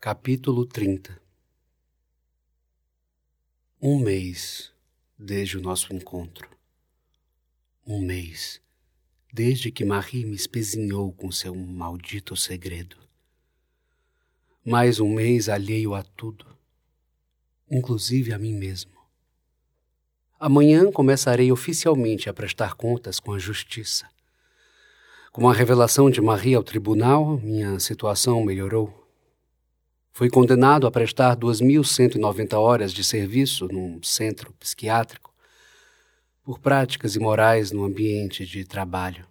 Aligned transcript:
Capítulo 0.00 0.64
30 0.64 1.20
Um 3.82 3.98
mês 3.98 4.70
desde 5.18 5.58
o 5.58 5.60
nosso 5.60 5.92
encontro. 5.92 6.48
Um 7.84 8.00
mês 8.00 8.62
desde 9.32 9.72
que 9.72 9.84
Marie 9.84 10.24
me 10.24 10.36
espezinhou 10.36 11.12
com 11.12 11.32
seu 11.32 11.52
maldito 11.52 12.36
segredo. 12.36 12.96
Mais 14.64 15.00
um 15.00 15.12
mês 15.12 15.48
alheio 15.48 15.96
a 15.96 16.04
tudo, 16.04 16.46
inclusive 17.68 18.32
a 18.32 18.38
mim 18.38 18.54
mesmo. 18.54 18.92
Amanhã 20.38 20.92
começarei 20.92 21.50
oficialmente 21.50 22.30
a 22.30 22.32
prestar 22.32 22.74
contas 22.74 23.18
com 23.18 23.32
a 23.32 23.38
justiça. 23.40 24.08
Com 25.32 25.48
a 25.48 25.52
revelação 25.52 26.08
de 26.08 26.20
Marie 26.20 26.54
ao 26.54 26.62
tribunal, 26.62 27.36
minha 27.38 27.80
situação 27.80 28.44
melhorou. 28.44 29.07
Fui 30.18 30.28
condenado 30.28 30.84
a 30.84 30.90
prestar 30.90 31.36
2.190 31.36 32.54
horas 32.54 32.92
de 32.92 33.04
serviço 33.04 33.68
num 33.70 34.02
centro 34.02 34.52
psiquiátrico 34.54 35.32
por 36.42 36.58
práticas 36.58 37.14
imorais 37.14 37.70
no 37.70 37.84
ambiente 37.84 38.44
de 38.44 38.64
trabalho. 38.64 39.24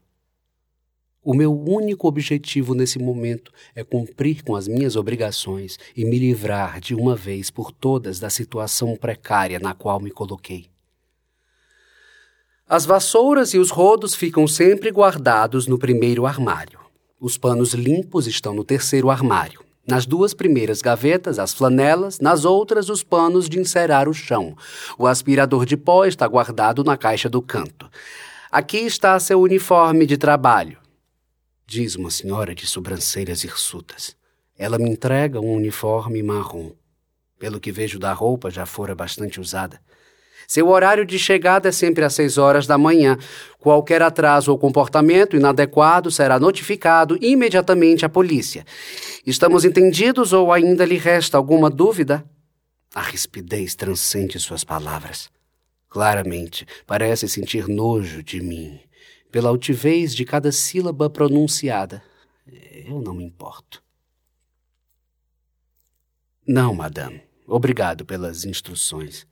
O 1.22 1.34
meu 1.34 1.54
único 1.54 2.08
objetivo 2.08 2.74
nesse 2.74 3.00
momento 3.00 3.52
é 3.76 3.84
cumprir 3.84 4.46
com 4.46 4.56
as 4.56 4.66
minhas 4.66 4.96
obrigações 4.96 5.78
e 5.94 6.06
me 6.06 6.18
livrar 6.18 6.80
de 6.80 6.96
uma 6.96 7.18
vez 7.18 7.52
por 7.52 7.74
todas 7.74 8.18
da 8.18 8.30
situação 8.30 8.96
precária 8.96 9.60
na 9.60 9.74
qual 9.74 10.00
me 10.00 10.10
coloquei. 10.10 10.68
As 12.66 12.86
vassouras 12.86 13.54
e 13.54 13.58
os 13.58 13.72
rodos 13.72 14.16
ficam 14.16 14.48
sempre 14.48 14.90
guardados 14.90 15.68
no 15.68 15.78
primeiro 15.78 16.26
armário. 16.26 16.80
Os 17.20 17.38
panos 17.38 17.74
limpos 17.74 18.26
estão 18.26 18.54
no 18.54 18.64
terceiro 18.64 19.10
armário. 19.10 19.67
Nas 19.88 20.06
duas 20.06 20.34
primeiras 20.34 20.82
gavetas, 20.82 21.40
as 21.40 21.54
flanelas, 21.54 22.20
nas 22.20 22.44
outras, 22.44 22.90
os 22.90 23.04
panos 23.04 23.48
de 23.48 23.58
encerar 23.58 24.10
o 24.10 24.14
chão. 24.14 24.54
O 24.98 25.08
aspirador 25.08 25.66
de 25.66 25.78
pó 25.78 26.04
está 26.04 26.28
guardado 26.28 26.84
na 26.84 26.98
caixa 26.98 27.30
do 27.30 27.42
canto. 27.42 27.90
Aqui 28.52 28.80
está 28.80 29.18
seu 29.18 29.40
uniforme 29.40 30.06
de 30.06 30.18
trabalho, 30.18 30.78
diz 31.66 31.96
uma 31.96 32.10
senhora 32.10 32.54
de 32.54 32.68
sobrancelhas 32.68 33.44
hirsutas. 33.44 34.16
Ela 34.58 34.78
me 34.78 34.90
entrega 34.90 35.40
um 35.40 35.54
uniforme 35.54 36.24
marrom. 36.24 36.72
Pelo 37.40 37.60
que 37.60 37.72
vejo 37.72 38.00
da 38.00 38.12
roupa, 38.12 38.50
já 38.50 38.66
fora 38.66 38.96
bastante 38.96 39.40
usada. 39.40 39.80
Seu 40.48 40.70
horário 40.70 41.06
de 41.06 41.20
chegada 41.20 41.68
é 41.68 41.72
sempre 41.74 42.06
às 42.06 42.14
seis 42.14 42.38
horas 42.38 42.66
da 42.66 42.78
manhã. 42.78 43.18
Qualquer 43.60 44.02
atraso 44.02 44.50
ou 44.50 44.58
comportamento 44.58 45.36
inadequado 45.36 46.10
será 46.10 46.40
notificado 46.40 47.18
imediatamente 47.22 48.06
à 48.06 48.10
polícia. 48.10 48.66
Estamos 49.26 49.66
entendidos 49.66 50.32
ou 50.32 50.54
ainda 50.54 50.86
lhe 50.86 50.96
resta 50.96 51.36
alguma 51.36 51.70
dúvida? 51.70 52.24
A 52.96 53.02
rispidez 53.02 53.76
transcende 53.76 54.40
suas 54.40 54.64
palavras. 54.64 55.30
Claramente, 55.90 56.66
parece 56.86 57.28
sentir 57.28 57.68
nojo 57.68 58.24
de 58.24 58.40
mim, 58.40 58.80
pela 59.30 59.50
altivez 59.50 60.16
de 60.16 60.24
cada 60.24 60.50
sílaba 60.54 61.10
pronunciada. 61.10 62.02
Eu 62.86 63.02
não 63.02 63.14
me 63.14 63.26
importo. 63.26 63.84
Não, 66.48 66.74
madame. 66.74 67.22
Obrigado 67.46 68.06
pelas 68.06 68.46
instruções. 68.46 69.28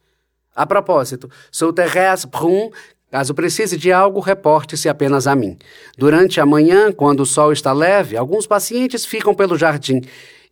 A 0.55 0.65
propósito, 0.65 1.29
sou 1.51 1.73
Thérèse 1.73 2.25
Brun. 2.25 2.71
Caso 3.11 3.33
precise 3.33 3.77
de 3.77 3.91
algo, 3.91 4.19
reporte-se 4.19 4.89
apenas 4.89 5.27
a 5.27 5.35
mim. 5.35 5.57
Durante 5.97 6.39
a 6.39 6.45
manhã, 6.45 6.91
quando 6.91 7.21
o 7.21 7.25
sol 7.25 7.51
está 7.51 7.71
leve, 7.71 8.17
alguns 8.17 8.47
pacientes 8.47 9.05
ficam 9.05 9.33
pelo 9.33 9.57
jardim. 9.57 10.01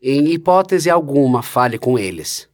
Em 0.02 0.32
hipótese 0.32 0.90
alguma, 0.90 1.42
fale 1.42 1.78
com 1.78 1.98
eles. 1.98 2.48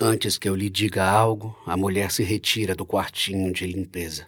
Antes 0.00 0.38
que 0.38 0.48
eu 0.48 0.54
lhe 0.54 0.70
diga 0.70 1.04
algo, 1.04 1.56
a 1.66 1.76
mulher 1.76 2.10
se 2.10 2.22
retira 2.22 2.74
do 2.74 2.86
quartinho 2.86 3.52
de 3.52 3.66
limpeza. 3.66 4.26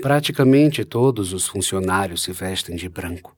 Praticamente 0.00 0.84
todos 0.84 1.32
os 1.32 1.46
funcionários 1.46 2.22
se 2.22 2.32
vestem 2.32 2.76
de 2.76 2.88
branco. 2.88 3.36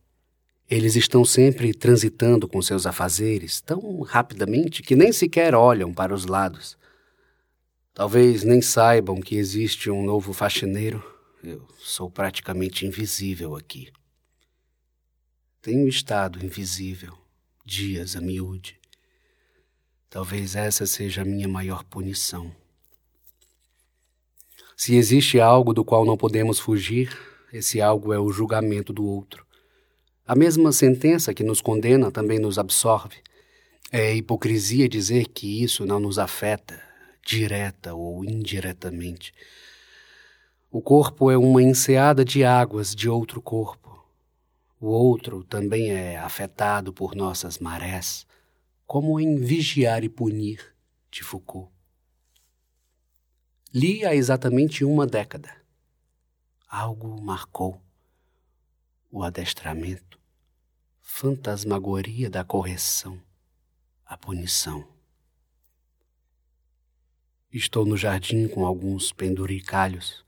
Eles 0.71 0.97
estão 0.97 1.25
sempre 1.25 1.73
transitando 1.73 2.49
com 2.49 2.61
seus 2.61 2.87
afazeres 2.87 3.61
tão 3.61 4.01
rapidamente 4.03 4.83
que 4.83 4.97
nem 4.97 5.13
sequer 5.13 5.55
olham 5.55 5.93
para 5.93 6.15
os 6.15 6.27
lados. 6.27 6.78
Talvez 7.99 8.45
nem 8.45 8.63
saibam 8.63 9.21
que 9.21 9.35
existe 9.35 9.91
um 9.91 10.05
novo 10.05 10.33
faxineiro. 10.33 11.03
Eu 11.43 11.67
sou 11.81 12.09
praticamente 12.09 12.87
invisível 12.87 13.57
aqui. 13.57 13.91
Tenho 15.61 15.89
estado 15.89 16.39
invisível, 16.47 17.19
dias 17.67 18.15
a 18.15 18.21
miúde. 18.21 18.79
Talvez 20.09 20.55
essa 20.55 20.87
seja 20.87 21.23
a 21.23 21.25
minha 21.25 21.49
maior 21.49 21.83
punição. 21.83 22.55
Se 24.77 24.95
existe 24.95 25.41
algo 25.41 25.75
do 25.75 25.85
qual 25.85 26.05
não 26.05 26.17
podemos 26.17 26.61
fugir, 26.61 27.19
esse 27.53 27.81
algo 27.81 28.13
é 28.13 28.19
o 28.21 28.31
julgamento 28.31 28.93
do 28.93 29.05
outro. 29.05 29.45
A 30.25 30.37
mesma 30.37 30.71
sentença 30.71 31.35
que 31.35 31.43
nos 31.43 31.61
condena 31.61 32.13
também 32.13 32.39
nos 32.39 32.61
absorve. 32.61 33.17
É 33.91 34.15
hipocrisia 34.15 34.89
dizer 34.89 35.27
que 35.27 35.65
isso 35.65 35.85
não 35.85 35.99
nos 35.99 36.17
afeta, 36.17 36.81
direta 37.29 37.93
ou 37.93 38.25
indiretamente. 38.25 39.35
O 40.71 40.81
corpo 40.81 41.31
é 41.31 41.37
uma 41.37 41.63
enseada 41.63 42.25
de 42.25 42.43
águas 42.43 42.95
de 42.95 43.07
outro 43.07 43.43
corpo. 43.43 44.03
O 44.81 44.87
outro 44.87 45.45
também 45.45 45.91
é 45.91 46.17
afetado 46.17 46.91
por 46.91 47.15
nossas 47.15 47.59
marés, 47.59 48.27
como 48.87 49.21
em 49.21 49.37
Vigiar 49.37 50.03
e 50.05 50.09
Punir, 50.09 50.75
de 51.11 51.23
Foucault. 51.23 51.71
Li 53.75 54.07
há 54.07 54.15
exatamente 54.15 54.83
uma 54.83 55.07
década. 55.07 55.55
Algo 56.67 57.21
marcou. 57.21 57.83
O 59.11 59.23
adestramento, 59.23 60.19
fantasmagoria 61.03 62.31
da 62.31 62.43
correção, 62.43 63.21
a 64.07 64.17
punição. 64.17 64.98
Estou 67.51 67.87
no 67.87 67.97
jardim 67.97 68.47
com 68.47 68.67
alguns 68.67 69.11
penduricalhos. 69.11 70.23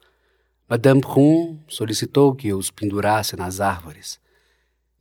Madame 0.66 1.02
Brun 1.02 1.58
solicitou 1.68 2.34
que 2.34 2.48
eu 2.48 2.56
os 2.56 2.70
pendurasse 2.70 3.36
nas 3.36 3.60
árvores. 3.60 4.18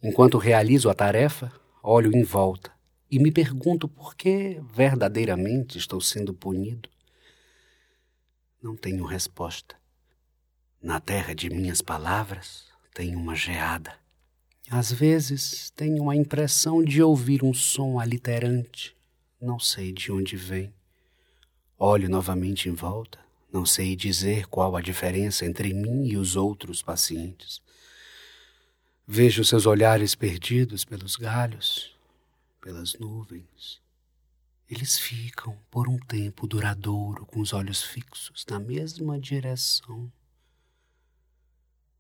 Enquanto 0.04 0.38
realizo 0.38 0.90
a 0.90 0.94
tarefa, 0.94 1.50
olho 1.82 2.14
em 2.14 2.24
volta 2.24 2.74
e 3.10 3.20
me 3.20 3.32
pergunto 3.32 3.88
por 3.88 4.16
que 4.16 4.62
verdadeiramente 4.74 5.78
estou 5.78 6.02
sendo 6.02 6.34
punido. 6.34 6.90
Não 8.62 8.76
tenho 8.76 9.06
resposta. 9.06 9.76
Na 10.82 11.00
terra 11.00 11.34
de 11.34 11.50
minhas 11.50 11.82
palavras 11.82 12.66
tem 12.94 13.16
uma 13.16 13.34
geada. 13.34 13.94
Às 14.70 14.92
vezes 14.92 15.72
tenho 15.72 16.10
a 16.10 16.16
impressão 16.18 16.84
de 16.84 17.02
ouvir 17.02 17.46
um 17.46 17.54
som 17.54 17.98
aliterante. 17.98 18.94
Não 19.42 19.58
sei 19.58 19.94
de 19.94 20.12
onde 20.12 20.36
vem. 20.36 20.74
Olho 21.82 22.10
novamente 22.10 22.68
em 22.68 22.74
volta. 22.74 23.18
Não 23.54 23.66
sei 23.66 23.96
dizer 23.96 24.48
qual 24.48 24.76
a 24.76 24.82
diferença 24.82 25.46
entre 25.46 25.74
mim 25.74 26.08
e 26.08 26.18
os 26.18 26.36
outros 26.36 26.82
pacientes. 26.82 27.62
Vejo 29.08 29.46
seus 29.46 29.66
olhares 29.66 30.14
perdidos 30.14 30.84
pelos 30.84 31.16
galhos, 31.16 31.98
pelas 32.60 32.96
nuvens. 33.00 33.82
Eles 34.70 35.00
ficam 35.00 35.58
por 35.72 35.88
um 35.88 35.98
tempo 35.98 36.46
duradouro 36.46 37.26
com 37.26 37.40
os 37.40 37.54
olhos 37.54 37.82
fixos 37.82 38.46
na 38.50 38.60
mesma 38.60 39.18
direção, 39.18 40.12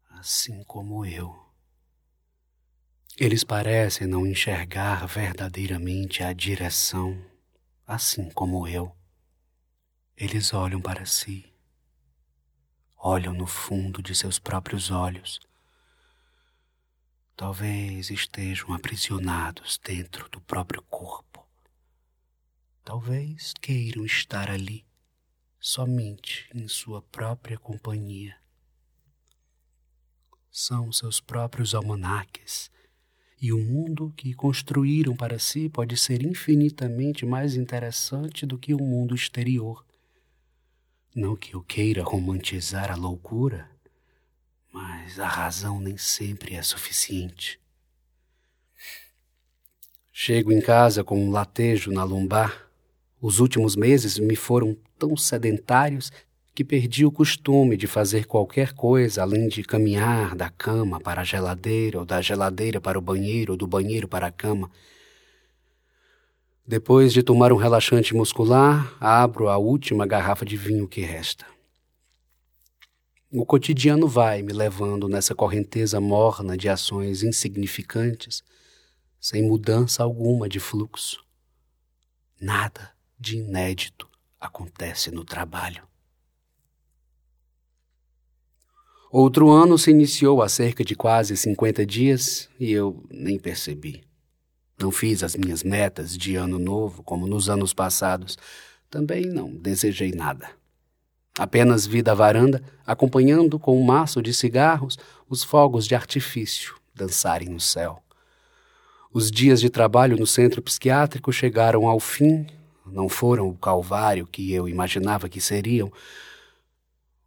assim 0.09 0.61
como 0.65 1.05
eu. 1.05 1.33
Eles 3.17 3.45
parecem 3.45 4.05
não 4.05 4.27
enxergar 4.27 5.07
verdadeiramente 5.07 6.21
a 6.21 6.33
direção, 6.33 7.17
assim 7.87 8.29
como 8.29 8.67
eu. 8.67 8.98
Eles 10.21 10.53
olham 10.53 10.81
para 10.81 11.05
si, 11.05 11.45
olham 12.97 13.33
no 13.33 13.47
fundo 13.47 14.03
de 14.03 14.13
seus 14.13 14.37
próprios 14.37 14.91
olhos. 14.91 15.39
Talvez 17.37 18.09
estejam 18.09 18.73
aprisionados 18.73 19.79
dentro 19.81 20.27
do 20.27 20.41
próprio 20.41 20.81
corpo. 20.81 21.47
Talvez 22.83 23.53
queiram 23.61 24.05
estar 24.05 24.51
ali, 24.51 24.85
somente 25.57 26.49
em 26.53 26.67
sua 26.67 27.01
própria 27.01 27.57
companhia. 27.57 28.35
São 30.51 30.91
seus 30.91 31.21
próprios 31.21 31.73
almanaques, 31.73 32.69
e 33.41 33.53
o 33.53 33.57
mundo 33.57 34.13
que 34.17 34.33
construíram 34.33 35.15
para 35.15 35.39
si 35.39 35.69
pode 35.69 35.95
ser 35.95 36.25
infinitamente 36.25 37.25
mais 37.25 37.55
interessante 37.55 38.45
do 38.45 38.57
que 38.57 38.73
o 38.73 38.79
mundo 38.79 39.15
exterior. 39.15 39.87
Não 41.19 41.35
que 41.35 41.53
eu 41.53 41.61
queira 41.61 42.01
romantizar 42.01 42.89
a 42.89 42.95
loucura, 42.95 43.69
mas 44.71 45.19
a 45.19 45.27
razão 45.27 45.77
nem 45.77 45.97
sempre 45.97 46.55
é 46.55 46.61
suficiente. 46.61 47.59
Chego 50.13 50.53
em 50.53 50.61
casa 50.61 51.03
com 51.03 51.21
um 51.21 51.29
latejo 51.29 51.91
na 51.91 52.05
lombar. 52.05 52.69
Os 53.19 53.41
últimos 53.41 53.75
meses 53.75 54.17
me 54.17 54.37
foram 54.37 54.77
tão 54.97 55.17
sedentários 55.17 56.09
que 56.55 56.63
perdi 56.63 57.05
o 57.05 57.11
costume 57.11 57.75
de 57.75 57.85
fazer 57.85 58.25
qualquer 58.25 58.71
coisa 58.71 59.21
além 59.21 59.49
de 59.49 59.61
caminhar 59.61 60.37
da 60.37 60.49
cama 60.49 61.01
para 61.01 61.19
a 61.19 61.25
geladeira, 61.25 61.99
ou 61.99 62.05
da 62.05 62.21
geladeira 62.21 62.79
para 62.79 62.97
o 62.97 63.01
banheiro, 63.01 63.51
ou 63.51 63.57
do 63.57 63.67
banheiro 63.67 64.07
para 64.07 64.27
a 64.27 64.31
cama. 64.31 64.71
Depois 66.69 67.11
de 67.11 67.23
tomar 67.23 67.51
um 67.51 67.55
relaxante 67.55 68.13
muscular, 68.13 68.95
abro 68.99 69.49
a 69.49 69.57
última 69.57 70.05
garrafa 70.05 70.45
de 70.45 70.55
vinho 70.55 70.87
que 70.87 71.01
resta. 71.01 71.43
O 73.31 73.43
cotidiano 73.43 74.07
vai 74.07 74.43
me 74.43 74.53
levando 74.53 75.07
nessa 75.07 75.33
correnteza 75.33 75.99
morna 75.99 76.55
de 76.55 76.69
ações 76.69 77.23
insignificantes, 77.23 78.43
sem 79.19 79.41
mudança 79.41 80.03
alguma 80.03 80.47
de 80.47 80.59
fluxo. 80.59 81.25
Nada 82.39 82.91
de 83.19 83.37
inédito 83.37 84.07
acontece 84.39 85.09
no 85.09 85.25
trabalho. 85.25 85.81
Outro 89.11 89.49
ano 89.49 89.75
se 89.75 89.89
iniciou 89.89 90.39
há 90.39 90.47
cerca 90.47 90.85
de 90.85 90.95
quase 90.95 91.35
50 91.35 91.83
dias 91.83 92.47
e 92.59 92.71
eu 92.71 93.03
nem 93.09 93.39
percebi. 93.39 94.07
Não 94.79 94.91
fiz 94.91 95.23
as 95.23 95.35
minhas 95.35 95.63
metas 95.63 96.17
de 96.17 96.35
ano 96.35 96.57
novo 96.57 97.03
como 97.03 97.27
nos 97.27 97.49
anos 97.49 97.73
passados. 97.73 98.37
Também 98.89 99.25
não 99.25 99.51
desejei 99.51 100.11
nada. 100.11 100.49
Apenas 101.37 101.85
vi 101.85 102.01
da 102.01 102.13
varanda, 102.13 102.61
acompanhando 102.85 103.59
com 103.59 103.79
um 103.79 103.83
maço 103.83 104.21
de 104.21 104.33
cigarros 104.33 104.97
os 105.29 105.43
fogos 105.43 105.85
de 105.85 105.95
artifício 105.95 106.75
dançarem 106.93 107.49
no 107.49 107.59
céu. 107.59 108.03
Os 109.11 109.31
dias 109.31 109.59
de 109.61 109.69
trabalho 109.69 110.17
no 110.17 110.27
centro 110.27 110.61
psiquiátrico 110.61 111.31
chegaram 111.31 111.87
ao 111.87 111.99
fim, 111.99 112.45
não 112.85 113.07
foram 113.07 113.47
o 113.47 113.57
calvário 113.57 114.27
que 114.27 114.51
eu 114.51 114.67
imaginava 114.67 115.29
que 115.29 115.39
seriam. 115.39 115.91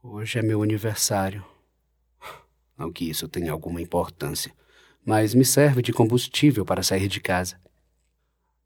Hoje 0.02 0.38
é 0.38 0.42
meu 0.42 0.62
aniversário. 0.62 1.44
Não 2.76 2.92
que 2.92 3.08
isso 3.08 3.26
tenha 3.28 3.52
alguma 3.52 3.80
importância, 3.80 4.52
mas 5.04 5.34
me 5.34 5.44
serve 5.44 5.82
de 5.82 5.92
combustível 5.92 6.64
para 6.64 6.82
sair 6.82 7.08
de 7.08 7.20
casa. 7.20 7.60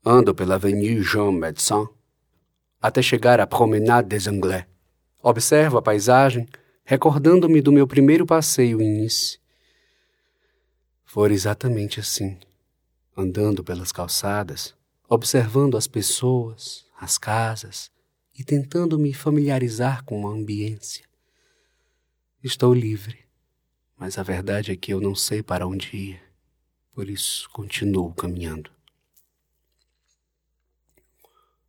Ando 0.05 0.35
pela 0.35 0.57
Avenue 0.57 1.03
Jean 1.03 1.33
Médecin 1.33 1.89
até 2.81 3.03
chegar 3.03 3.41
à 3.41 3.47
Promenade 3.47 4.09
des 4.09 4.29
Anglais. 4.29 4.67
Observo 5.23 5.79
a 5.79 5.83
paisagem, 5.83 6.47
recordando-me 6.85 7.61
do 7.61 7.73
meu 7.73 7.87
primeiro 7.87 8.25
passeio 8.25 8.81
em 8.81 9.03
Nice. 9.03 9.41
Foi 11.05 11.33
exatamente 11.33 11.99
assim, 11.99 12.39
andando 13.17 13.65
pelas 13.65 13.91
calçadas, 13.91 14.75
observando 15.09 15.77
as 15.77 15.87
pessoas, 15.87 16.87
as 17.01 17.19
casas 17.19 17.91
e 18.39 18.45
tentando 18.45 18.99
me 18.99 19.13
familiarizar 19.13 20.05
com 20.05 20.29
a 20.29 20.31
ambiência. 20.31 21.05
Estou 22.45 22.73
livre, 22.73 23.19
mas 23.99 24.19
a 24.19 24.23
verdade 24.23 24.71
é 24.71 24.77
que 24.77 24.93
eu 24.93 25.01
não 25.01 25.15
sei 25.15 25.43
para 25.43 25.67
onde 25.67 25.97
ir, 25.97 26.26
por 26.97 27.11
isso 27.11 27.47
continuo 27.53 28.11
caminhando. 28.15 28.71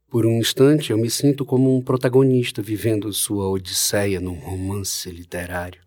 Por 0.09 0.25
um 0.25 0.39
instante, 0.39 0.91
eu 0.91 0.97
me 0.97 1.09
sinto 1.09 1.43
como 1.43 1.75
um 1.75 1.81
protagonista 1.81 2.61
vivendo 2.61 3.11
sua 3.11 3.49
odisseia 3.49 4.21
num 4.21 4.39
romance 4.39 5.11
literário. 5.11 5.81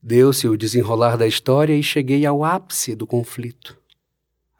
Deu-se 0.00 0.46
o 0.46 0.56
desenrolar 0.56 1.16
da 1.16 1.26
história 1.26 1.74
e 1.74 1.82
cheguei 1.82 2.24
ao 2.24 2.44
ápice 2.44 2.94
do 2.94 3.04
conflito. 3.04 3.76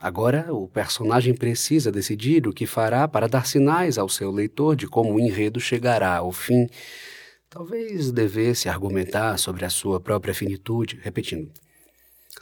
Agora, 0.01 0.53
o 0.53 0.67
personagem 0.67 1.33
precisa 1.33 1.93
decidir 1.93 2.49
o 2.49 2.53
que 2.53 2.67
fará 2.67 3.07
para 3.07 3.29
dar 3.29 3.47
sinais 3.47 3.99
ao 3.99 4.09
seu 4.09 4.33
leitor 4.33 4.75
de 4.75 4.89
como 4.89 5.15
o 5.15 5.21
enredo 5.21 5.61
chegará 5.61 6.17
ao 6.17 6.33
fim. 6.33 6.69
Talvez 7.49 8.11
devesse 8.11 8.69
argumentar 8.69 9.39
sobre 9.39 9.65
a 9.65 9.71
sua 9.71 10.01
própria 10.01 10.35
finitude, 10.35 10.99
repetindo. 11.01 11.62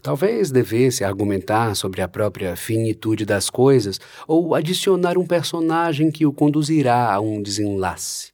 Talvez 0.02 0.50
devesse 0.50 1.04
argumentar 1.04 1.75
sobre 1.75 2.00
a 2.00 2.08
própria 2.08 2.56
finitude 2.56 3.26
das 3.26 3.50
coisas 3.50 4.00
ou 4.26 4.54
adicionar 4.54 5.19
um 5.19 5.26
personagem 5.26 6.10
que 6.10 6.25
o 6.25 6.32
conduzirá 6.32 7.12
a 7.12 7.20
um 7.20 7.42
desenlace. 7.42 8.32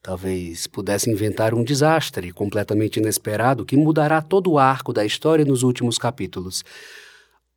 Talvez 0.00 0.68
pudesse 0.68 1.10
inventar 1.10 1.54
um 1.54 1.64
desastre 1.64 2.30
completamente 2.32 2.98
inesperado 2.98 3.64
que 3.64 3.76
mudará 3.76 4.22
todo 4.22 4.52
o 4.52 4.58
arco 4.58 4.92
da 4.92 5.04
história 5.04 5.44
nos 5.44 5.64
últimos 5.64 5.98
capítulos. 5.98 6.64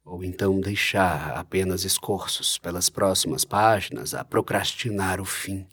Ou 0.03 0.23
então 0.23 0.59
deixar 0.59 1.37
apenas 1.37 1.85
escorços 1.85 2.57
pelas 2.57 2.89
próximas 2.89 3.45
páginas 3.45 4.15
a 4.15 4.25
procrastinar 4.25 5.21
o 5.21 5.25
fim. 5.25 5.67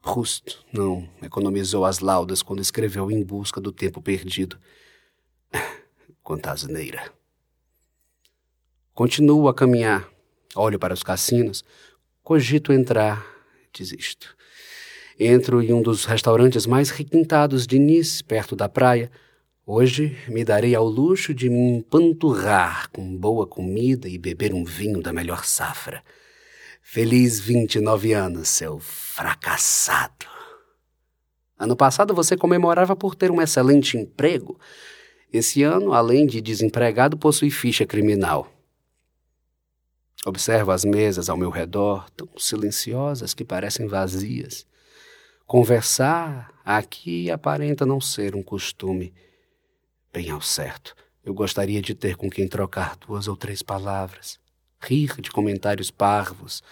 Proust 0.00 0.58
não 0.72 1.06
economizou 1.22 1.84
as 1.84 1.98
laudas 1.98 2.42
quando 2.42 2.62
escreveu 2.62 3.10
Em 3.10 3.22
Busca 3.22 3.60
do 3.60 3.70
Tempo 3.70 4.00
Perdido. 4.00 4.58
Quanta 6.28 6.52
asneira. 6.52 7.10
Continuo 8.92 9.48
a 9.48 9.54
caminhar, 9.54 10.06
olho 10.54 10.78
para 10.78 10.92
os 10.92 11.02
cassinos, 11.02 11.64
cogito 12.22 12.70
entrar, 12.70 13.26
desisto. 13.72 14.36
Entro 15.18 15.62
em 15.62 15.72
um 15.72 15.80
dos 15.80 16.04
restaurantes 16.04 16.66
mais 16.66 16.90
requintados 16.90 17.66
de 17.66 17.78
Nice, 17.78 18.22
perto 18.22 18.54
da 18.54 18.68
praia. 18.68 19.10
Hoje 19.64 20.18
me 20.28 20.44
darei 20.44 20.74
ao 20.74 20.84
luxo 20.84 21.32
de 21.32 21.48
me 21.48 21.78
empanturrar 21.78 22.90
com 22.90 23.16
boa 23.16 23.46
comida 23.46 24.06
e 24.06 24.18
beber 24.18 24.52
um 24.52 24.66
vinho 24.66 25.00
da 25.00 25.14
melhor 25.14 25.46
safra. 25.46 26.04
Feliz 26.82 27.40
29 27.40 28.12
anos, 28.12 28.50
seu 28.50 28.78
fracassado. 28.78 30.26
Ano 31.58 31.74
passado 31.74 32.14
você 32.14 32.36
comemorava 32.36 32.94
por 32.94 33.14
ter 33.14 33.30
um 33.30 33.40
excelente 33.40 33.96
emprego. 33.96 34.60
Esse 35.32 35.62
ano, 35.62 35.92
além 35.92 36.26
de 36.26 36.40
desempregado, 36.40 37.18
possui 37.18 37.50
ficha 37.50 37.84
criminal. 37.84 38.50
Observo 40.24 40.70
as 40.70 40.84
mesas 40.84 41.28
ao 41.28 41.36
meu 41.36 41.50
redor, 41.50 42.08
tão 42.10 42.28
silenciosas 42.36 43.34
que 43.34 43.44
parecem 43.44 43.86
vazias. 43.86 44.66
Conversar 45.46 46.52
aqui 46.64 47.30
aparenta 47.30 47.86
não 47.86 48.00
ser 48.00 48.34
um 48.34 48.42
costume. 48.42 49.12
Bem 50.12 50.30
ao 50.30 50.40
certo, 50.40 50.94
eu 51.24 51.34
gostaria 51.34 51.80
de 51.82 51.94
ter 51.94 52.16
com 52.16 52.30
quem 52.30 52.48
trocar 52.48 52.96
duas 52.96 53.28
ou 53.28 53.36
três 53.36 53.62
palavras, 53.62 54.40
rir 54.80 55.20
de 55.20 55.30
comentários 55.30 55.90
parvos, 55.90 56.62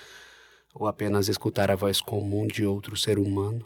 ou 0.75 0.87
apenas 0.87 1.29
escutar 1.29 1.71
a 1.71 1.77
voz 1.77 2.01
comum 2.01 2.47
de 2.47 2.65
outro 2.65 2.97
ser 2.97 3.19
humano. 3.19 3.65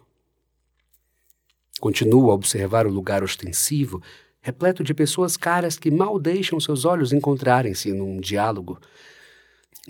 Continuo 1.81 2.31
a 2.31 2.35
observar 2.35 2.87
o 2.87 2.91
lugar 2.91 3.25
ostensivo, 3.25 4.03
repleto 4.41 4.83
de 4.83 4.95
pessoas 4.95 5.37
caras 5.37 5.79
que 5.79 5.91
mal 5.91 6.19
deixam 6.19 6.59
seus 6.59 6.85
olhos 6.85 7.13
encontrarem-se 7.13 7.93
num 7.93 8.21
diálogo 8.21 8.81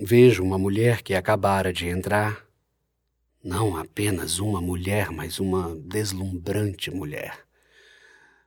Vejo 0.02 0.42
uma 0.42 0.57
mulher 0.57 1.02
que 1.02 1.14
acabara 1.14 1.75
de 1.75 1.87
entrar. 1.87 2.47
Não 3.45 3.76
apenas 3.76 4.38
uma 4.38 4.61
mulher, 4.61 5.11
mas 5.11 5.38
uma 5.38 5.76
deslumbrante 5.76 6.90
mulher. 6.90 7.40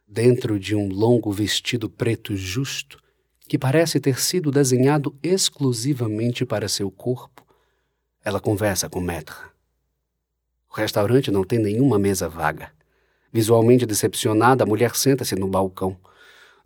Dentro 0.07 0.59
de 0.59 0.75
um 0.75 0.87
longo 0.87 1.31
vestido 1.31 1.87
preto 1.87 2.35
justo, 2.35 2.97
que 3.47 3.57
parece 3.57 3.99
ter 3.99 4.19
sido 4.19 4.51
desenhado 4.51 5.15
exclusivamente 5.21 6.43
para 6.43 6.67
seu 6.67 6.89
corpo, 6.89 7.45
ela 8.23 8.39
conversa 8.39 8.89
com 8.89 8.99
Maître. 8.99 9.35
O 10.71 10.75
restaurante 10.75 11.29
não 11.29 11.43
tem 11.43 11.59
nenhuma 11.59 11.99
mesa 11.99 12.27
vaga. 12.27 12.71
Visualmente 13.33 13.85
decepcionada, 13.85 14.63
a 14.63 14.67
mulher 14.67 14.95
senta-se 14.95 15.35
no 15.35 15.47
balcão. 15.47 15.97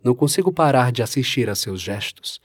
Não 0.04 0.14
consigo 0.14 0.52
parar 0.52 0.92
de 0.92 1.02
assistir 1.02 1.48
a 1.48 1.54
seus 1.54 1.80
gestos 1.80 2.40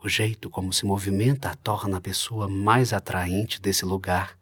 o 0.00 0.08
jeito 0.08 0.48
como 0.48 0.72
se 0.72 0.86
movimenta 0.86 1.56
torna 1.56 1.96
a 1.96 2.00
pessoa 2.00 2.48
mais 2.48 2.92
atraente 2.92 3.60
desse 3.60 3.84
lugar. 3.84 4.38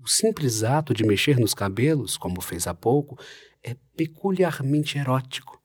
O 0.00 0.08
simples 0.08 0.64
ato 0.64 0.92
de 0.92 1.04
mexer 1.04 1.38
nos 1.38 1.54
cabelos, 1.54 2.16
como 2.16 2.40
fez 2.40 2.66
há 2.66 2.74
pouco, 2.74 3.18
é 3.62 3.76
peculiarmente 3.96 4.98
erótico. 4.98 5.62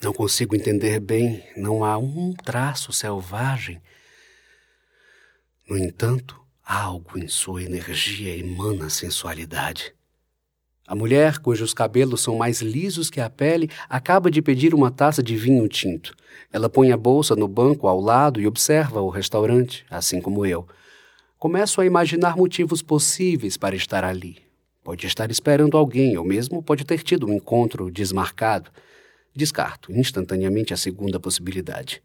Não 0.00 0.12
consigo 0.12 0.54
entender 0.54 1.00
bem, 1.00 1.44
não 1.56 1.84
há 1.84 1.98
um 1.98 2.32
traço 2.32 2.92
selvagem. 2.92 3.82
No 5.68 5.76
entanto, 5.76 6.40
algo 6.62 7.18
em 7.18 7.26
sua 7.26 7.62
energia 7.62 8.36
emana 8.36 8.88
sensualidade. 8.88 9.95
A 10.86 10.94
mulher, 10.94 11.38
cujos 11.38 11.74
cabelos 11.74 12.20
são 12.20 12.36
mais 12.36 12.62
lisos 12.62 13.10
que 13.10 13.20
a 13.20 13.28
pele, 13.28 13.68
acaba 13.88 14.30
de 14.30 14.40
pedir 14.40 14.72
uma 14.72 14.90
taça 14.90 15.22
de 15.22 15.36
vinho 15.36 15.66
tinto. 15.68 16.14
Ela 16.52 16.68
põe 16.68 16.92
a 16.92 16.96
bolsa 16.96 17.34
no 17.34 17.48
banco 17.48 17.88
ao 17.88 18.00
lado 18.00 18.40
e 18.40 18.46
observa 18.46 19.00
o 19.00 19.08
restaurante, 19.08 19.84
assim 19.90 20.20
como 20.20 20.46
eu. 20.46 20.66
Começo 21.38 21.80
a 21.80 21.86
imaginar 21.86 22.36
motivos 22.36 22.82
possíveis 22.82 23.56
para 23.56 23.74
estar 23.74 24.04
ali. 24.04 24.38
Pode 24.84 25.06
estar 25.06 25.28
esperando 25.30 25.76
alguém, 25.76 26.16
ou 26.16 26.24
mesmo 26.24 26.62
pode 26.62 26.84
ter 26.84 27.02
tido 27.02 27.26
um 27.26 27.32
encontro 27.32 27.90
desmarcado. 27.90 28.70
Descarto 29.34 29.90
instantaneamente 29.92 30.72
a 30.72 30.76
segunda 30.76 31.18
possibilidade. 31.18 32.00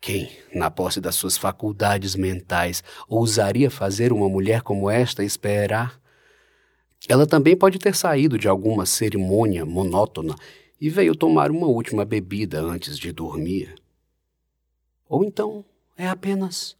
Quem, 0.00 0.30
na 0.52 0.70
posse 0.70 1.00
das 1.00 1.14
suas 1.14 1.36
faculdades 1.36 2.16
mentais, 2.16 2.82
ousaria 3.06 3.70
fazer 3.70 4.12
uma 4.12 4.28
mulher 4.28 4.62
como 4.62 4.90
esta 4.90 5.22
esperar? 5.22 6.00
Ela 7.08 7.26
também 7.26 7.56
pode 7.56 7.78
ter 7.78 7.94
saído 7.94 8.38
de 8.38 8.46
alguma 8.46 8.84
cerimônia 8.86 9.64
monótona 9.64 10.36
e 10.80 10.88
veio 10.88 11.14
tomar 11.14 11.50
uma 11.50 11.66
última 11.66 12.04
bebida 12.04 12.60
antes 12.60 12.98
de 12.98 13.12
dormir. 13.12 13.74
Ou 15.08 15.24
então 15.24 15.64
é 15.96 16.08
apenas 16.08 16.76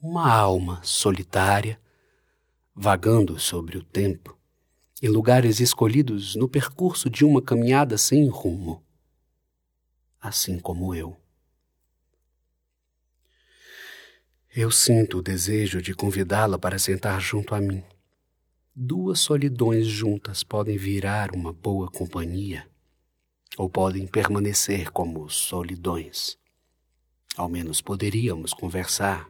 uma 0.00 0.30
alma 0.30 0.80
solitária, 0.82 1.80
vagando 2.74 3.38
sobre 3.38 3.76
o 3.76 3.82
tempo, 3.82 4.38
em 5.02 5.08
lugares 5.08 5.58
escolhidos 5.58 6.36
no 6.36 6.48
percurso 6.48 7.10
de 7.10 7.24
uma 7.24 7.42
caminhada 7.42 7.98
sem 7.98 8.28
rumo, 8.28 8.82
assim 10.20 10.58
como 10.58 10.94
eu. 10.94 11.16
Eu 14.54 14.70
sinto 14.70 15.18
o 15.18 15.22
desejo 15.22 15.82
de 15.82 15.94
convidá-la 15.94 16.58
para 16.58 16.78
sentar 16.78 17.20
junto 17.20 17.54
a 17.54 17.60
mim. 17.60 17.82
Duas 18.80 19.18
solidões 19.18 19.88
juntas 19.88 20.44
podem 20.44 20.78
virar 20.78 21.34
uma 21.34 21.52
boa 21.52 21.90
companhia, 21.90 22.64
ou 23.56 23.68
podem 23.68 24.06
permanecer 24.06 24.92
como 24.92 25.28
solidões. 25.28 26.38
Ao 27.36 27.48
menos 27.48 27.80
poderíamos 27.80 28.54
conversar. 28.54 29.28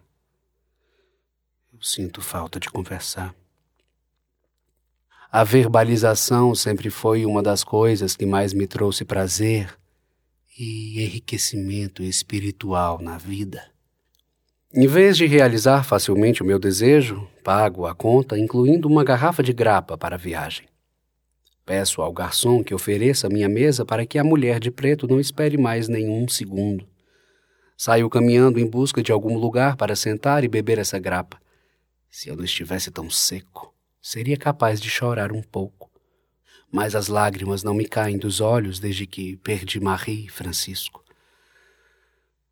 Eu 1.73 1.81
sinto 1.81 2.21
falta 2.21 2.61
de 2.61 2.69
conversar. 2.69 3.35
A 5.33 5.43
verbalização 5.45 6.55
sempre 6.55 6.91
foi 6.91 7.25
uma 7.25 7.43
das 7.43 7.65
coisas 7.65 8.15
que 8.15 8.27
mais 8.27 8.53
me 8.53 8.67
trouxe 8.67 9.03
prazer 9.03 9.75
e 10.59 11.03
enriquecimento 11.03 12.03
espiritual 12.03 13.01
na 13.01 13.17
vida. 13.17 13.78
Em 14.75 14.87
vez 14.87 15.17
de 15.17 15.25
realizar 15.25 15.83
facilmente 15.83 16.43
o 16.43 16.45
meu 16.45 16.59
desejo, 16.59 17.27
pago 17.43 17.87
a 17.87 17.95
conta, 17.95 18.39
incluindo 18.39 18.87
uma 18.87 19.03
garrafa 19.03 19.43
de 19.43 19.51
grapa 19.51 19.97
para 19.97 20.17
a 20.17 20.19
viagem. 20.19 20.69
Peço 21.65 22.03
ao 22.03 22.13
garçom 22.13 22.63
que 22.63 22.75
ofereça 22.75 23.31
minha 23.31 23.49
mesa 23.49 23.87
para 23.87 24.05
que 24.05 24.19
a 24.19 24.25
mulher 24.25 24.61
de 24.61 24.71
preto 24.71 25.09
não 25.09 25.19
espere 25.19 25.57
mais 25.57 25.89
nenhum 25.89 26.29
segundo. 26.29 26.87
Saio 27.79 28.11
caminhando 28.11 28.61
em 28.61 28.67
busca 28.67 29.03
de 29.03 29.11
algum 29.11 29.39
lugar 29.39 29.75
para 29.75 29.97
sentar 29.97 30.45
e 30.45 30.49
beber 30.49 30.77
essa 30.77 30.99
grapa. 30.99 31.41
Se 32.11 32.29
eu 32.29 32.37
não 32.37 32.45
estivesse 32.45 32.91
tão 32.91 33.09
seco, 33.09 33.75
seria 34.03 34.37
capaz 34.37 34.83
de 34.83 34.91
chorar 34.91 35.33
um 35.33 35.43
pouco. 35.43 35.91
Mas 36.71 36.95
as 36.95 37.09
lágrimas 37.09 37.63
não 37.63 37.73
me 37.73 37.87
caem 37.87 38.19
dos 38.19 38.43
olhos 38.43 38.79
desde 38.79 39.07
que 39.07 39.39
perdi 39.39 39.81
Marie 39.81 40.29
Francisco. 40.29 40.98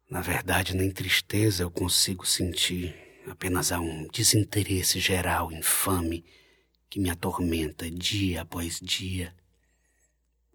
Na 0.08 0.20
verdade, 0.20 0.76
nem 0.76 0.90
tristeza 0.90 1.64
eu 1.64 1.70
consigo 1.70 2.24
sentir, 2.24 2.94
apenas 3.28 3.72
há 3.72 3.80
um 3.80 4.06
desinteresse 4.06 5.00
geral 5.00 5.50
infame 5.50 6.24
que 6.88 7.00
me 7.00 7.10
atormenta 7.10 7.90
dia 7.90 8.42
após 8.42 8.78
dia. 8.80 9.34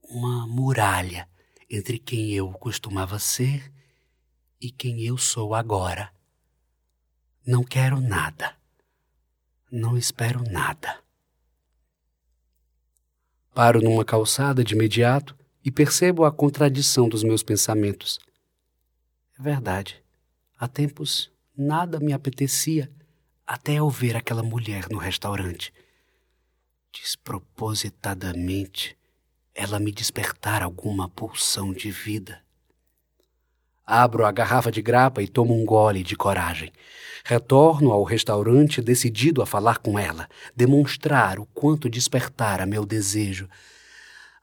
Uma 0.04 0.48
muralha 0.48 1.28
entre 1.70 2.00
quem 2.00 2.32
eu 2.32 2.50
costumava 2.54 3.20
ser 3.20 3.72
e 4.60 4.72
quem 4.72 5.02
eu 5.02 5.18
sou 5.18 5.54
agora. 5.54 6.12
Não 7.46 7.64
quero 7.64 8.00
nada. 8.00 8.56
Não 9.70 9.98
espero 9.98 10.44
nada. 10.50 11.02
Paro 13.54 13.82
numa 13.82 14.06
calçada 14.06 14.64
de 14.64 14.76
imediato 14.76 15.38
e 15.64 15.70
percebo 15.70 16.24
a 16.24 16.32
contradição 16.32 17.10
dos 17.10 17.22
meus 17.22 17.44
pensamentos. 17.44 18.18
Verdade. 19.44 19.96
Há 20.60 20.68
tempos 20.68 21.32
nada 21.58 22.00
me 22.00 22.14
apetecia 22.14 22.92
até 23.48 23.74
eu 23.74 23.90
ver 23.90 24.16
aquela 24.16 24.44
mulher 24.44 24.88
no 24.88 25.00
restaurante. 25.00 25.74
Despropositadamente, 26.94 28.96
ela 29.56 29.80
me 29.80 29.92
despertar 29.92 30.62
alguma 30.62 31.10
pulsão 31.10 31.74
de 31.74 31.90
vida. 31.90 32.40
Abro 33.84 34.28
a 34.28 34.32
garrafa 34.32 34.72
de 34.72 34.80
grapa 34.80 35.24
e 35.24 35.28
tomo 35.28 35.60
um 35.60 35.66
gole 35.66 36.04
de 36.04 36.16
coragem. 36.16 36.72
Retorno 37.26 37.92
ao 37.92 38.04
restaurante 38.04 38.80
decidido 38.80 39.42
a 39.42 39.48
falar 39.48 39.80
com 39.80 39.98
ela, 39.98 40.30
demonstrar 40.56 41.40
o 41.40 41.48
quanto 41.48 41.90
despertara 41.90 42.68
meu 42.68 42.86
desejo. 42.86 43.50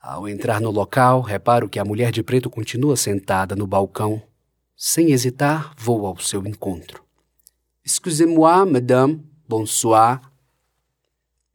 Ao 0.03 0.29
entrar 0.29 0.61
no 0.61 0.73
local, 0.73 1.21
reparo 1.21 1.69
que 1.69 1.79
a 1.79 1.85
mulher 1.85 2.11
de 2.11 2.21
preto 2.21 2.51
continua 2.51 2.97
sentada 2.97 3.55
no 3.55 3.65
balcão, 3.65 4.21
sem 4.81 5.11
hesitar, 5.11 5.75
vou 5.77 6.07
ao 6.07 6.17
seu 6.19 6.47
encontro. 6.47 7.03
Excusez-moi, 7.85 8.65
madame. 8.65 9.21
Bonsoir. 9.49 10.21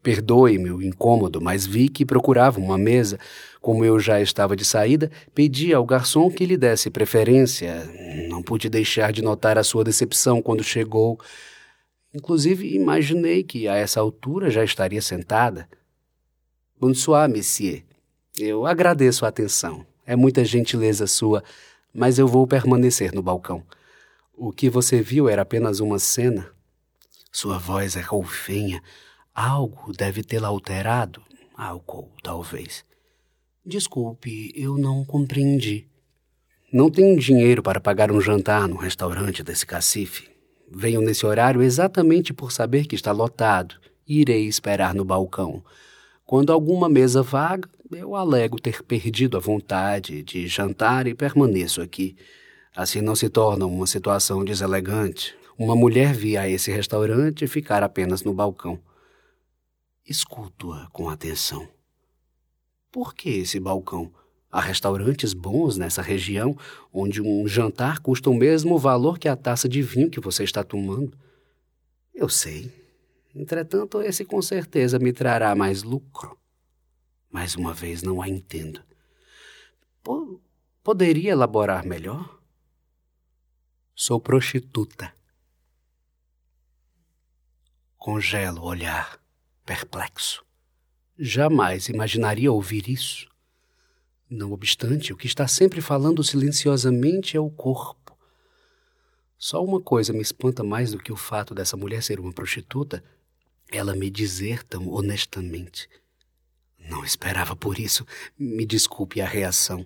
Perdoe-me 0.01 0.69
o 0.71 0.81
incômodo, 0.81 1.39
mas 1.39 1.65
vi 1.65 1.87
que 1.87 2.05
procurava 2.05 2.59
uma 2.59 2.77
mesa. 2.77 3.17
Como 3.61 3.85
eu 3.85 3.97
já 3.97 4.19
estava 4.19 4.57
de 4.57 4.65
saída, 4.65 5.09
pedi 5.33 5.73
ao 5.73 5.85
garçom 5.85 6.29
que 6.29 6.45
lhe 6.45 6.57
desse 6.57 6.89
preferência. 6.89 7.89
Não 8.27 8.43
pude 8.43 8.67
deixar 8.67 9.13
de 9.13 9.21
notar 9.21 9.57
a 9.57 9.63
sua 9.63 9.85
decepção 9.85 10.41
quando 10.41 10.61
chegou. 10.61 11.17
Inclusive, 12.13 12.75
imaginei 12.75 13.41
que 13.41 13.69
a 13.69 13.75
essa 13.75 14.01
altura 14.01 14.51
já 14.51 14.65
estaria 14.65 15.01
sentada. 15.01 15.69
Bonsoir, 16.77 17.29
monsieur. 17.29 17.85
Eu 18.37 18.65
agradeço 18.65 19.25
a 19.25 19.29
atenção. 19.29 19.85
É 20.05 20.13
muita 20.13 20.43
gentileza 20.43 21.07
sua 21.07 21.41
mas 21.93 22.17
eu 22.17 22.27
vou 22.27 22.47
permanecer 22.47 23.13
no 23.13 23.21
balcão. 23.21 23.63
O 24.33 24.51
que 24.51 24.69
você 24.69 25.01
viu 25.01 25.29
era 25.29 25.43
apenas 25.43 25.79
uma 25.79 25.99
cena. 25.99 26.49
Sua 27.31 27.57
voz 27.57 27.95
é 27.95 28.01
roufinha. 28.01 28.81
Algo 29.33 29.93
deve 29.93 30.23
tê-la 30.23 30.47
alterado. 30.47 31.21
Álcool, 31.55 32.09
talvez. 32.23 32.83
Desculpe, 33.65 34.51
eu 34.55 34.77
não 34.77 35.05
compreendi. 35.05 35.87
Não 36.71 36.89
tenho 36.89 37.19
dinheiro 37.19 37.61
para 37.61 37.79
pagar 37.79 38.11
um 38.11 38.19
jantar 38.19 38.67
no 38.67 38.75
restaurante 38.75 39.43
desse 39.43 39.65
cacife. 39.65 40.29
Venho 40.69 41.01
nesse 41.01 41.25
horário 41.25 41.61
exatamente 41.61 42.33
por 42.33 42.51
saber 42.51 42.87
que 42.87 42.95
está 42.95 43.11
lotado 43.11 43.75
irei 44.07 44.47
esperar 44.47 44.93
no 44.93 45.05
balcão. 45.05 45.63
Quando 46.33 46.51
alguma 46.51 46.89
mesa 46.89 47.21
vaga, 47.21 47.69
eu 47.91 48.15
alego 48.15 48.59
ter 48.59 48.81
perdido 48.81 49.37
a 49.37 49.39
vontade 49.39 50.23
de 50.23 50.47
jantar 50.47 51.05
e 51.05 51.13
permaneço 51.13 51.79
aqui. 51.79 52.15
Assim 52.75 53.01
não 53.01 53.15
se 53.15 53.29
torna 53.29 53.67
uma 53.67 53.85
situação 53.85 54.43
deselegante. 54.43 55.35
Uma 55.55 55.75
mulher 55.75 56.11
vir 56.11 56.37
a 56.37 56.49
esse 56.49 56.71
restaurante 56.71 57.45
e 57.45 57.47
ficar 57.47 57.83
apenas 57.83 58.23
no 58.23 58.33
balcão. 58.33 58.79
Escuto-a 60.09 60.89
com 60.91 61.07
atenção. 61.07 61.67
Por 62.91 63.13
que 63.13 63.29
esse 63.29 63.59
balcão? 63.59 64.11
Há 64.51 64.59
restaurantes 64.59 65.35
bons 65.35 65.77
nessa 65.77 66.01
região 66.01 66.57
onde 66.91 67.21
um 67.21 67.47
jantar 67.47 67.99
custa 67.99 68.31
o 68.31 68.33
mesmo 68.33 68.79
valor 68.79 69.19
que 69.19 69.27
a 69.27 69.35
taça 69.35 69.69
de 69.69 69.83
vinho 69.83 70.09
que 70.09 70.19
você 70.19 70.43
está 70.43 70.63
tomando. 70.63 71.15
Eu 72.11 72.27
sei. 72.27 72.82
Entretanto, 73.35 74.01
esse 74.01 74.23
com 74.23 74.41
certeza 74.41 74.99
me 74.99 75.11
trará 75.11 75.55
mais 75.55 75.83
lucro. 75.83 76.37
Mais 77.31 77.55
uma 77.55 77.73
vez, 77.73 78.03
não 78.03 78.21
a 78.21 78.29
entendo. 78.29 78.83
Poderia 80.83 81.31
elaborar 81.31 81.85
melhor? 81.85 82.39
Sou 83.95 84.19
prostituta. 84.19 85.13
Congelo 87.97 88.61
o 88.61 88.65
olhar, 88.65 89.19
perplexo. 89.65 90.43
Jamais 91.17 91.87
imaginaria 91.87 92.51
ouvir 92.51 92.89
isso. 92.89 93.31
Não 94.29 94.51
obstante, 94.51 95.13
o 95.13 95.15
que 95.15 95.27
está 95.27 95.47
sempre 95.47 95.79
falando 95.79 96.23
silenciosamente 96.23 97.37
é 97.37 97.39
o 97.39 97.49
corpo. 97.49 98.17
Só 99.37 99.63
uma 99.63 99.79
coisa 99.79 100.11
me 100.11 100.21
espanta 100.21 100.63
mais 100.63 100.91
do 100.91 100.97
que 100.97 101.11
o 101.11 101.15
fato 101.15 101.55
dessa 101.55 101.77
mulher 101.77 102.03
ser 102.03 102.19
uma 102.19 102.33
prostituta: 102.33 103.03
ela 103.73 103.95
me 103.95 104.09
dizer 104.09 104.63
tão 104.63 104.89
honestamente 104.89 105.89
não 106.89 107.03
esperava 107.03 107.55
por 107.55 107.79
isso. 107.79 108.05
Me 108.37 108.65
desculpe 108.65 109.21
a 109.21 109.27
reação. 109.27 109.85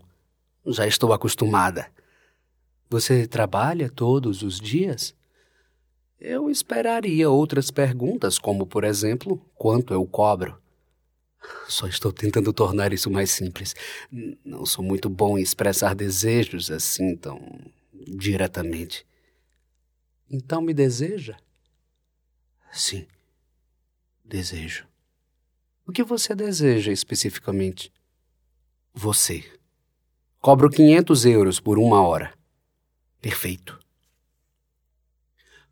Já 0.65 0.87
estou 0.87 1.13
acostumada. 1.13 1.89
Você 2.89 3.27
trabalha 3.27 3.89
todos 3.89 4.41
os 4.41 4.59
dias? 4.59 5.15
Eu 6.19 6.49
esperaria 6.49 7.29
outras 7.29 7.69
perguntas, 7.69 8.39
como, 8.39 8.65
por 8.65 8.83
exemplo, 8.83 9.37
quanto 9.55 9.93
eu 9.93 10.05
cobro. 10.05 10.59
Só 11.67 11.87
estou 11.87 12.11
tentando 12.11 12.51
tornar 12.51 12.91
isso 12.91 13.11
mais 13.11 13.29
simples. 13.29 13.75
Não 14.43 14.65
sou 14.65 14.83
muito 14.83 15.09
bom 15.09 15.37
em 15.37 15.41
expressar 15.41 15.93
desejos 15.93 16.71
assim 16.71 17.15
tão 17.15 17.39
diretamente. 17.93 19.05
Então 20.29 20.61
me 20.61 20.73
deseja? 20.73 21.37
Sim, 22.71 23.05
desejo. 24.27 24.85
O 25.85 25.91
que 25.91 26.03
você 26.03 26.35
deseja 26.35 26.91
especificamente? 26.91 27.91
Você. 28.93 29.43
Cobro 30.39 30.69
500 30.69 31.25
euros 31.25 31.59
por 31.59 31.79
uma 31.79 32.01
hora. 32.01 32.33
Perfeito. 33.21 33.79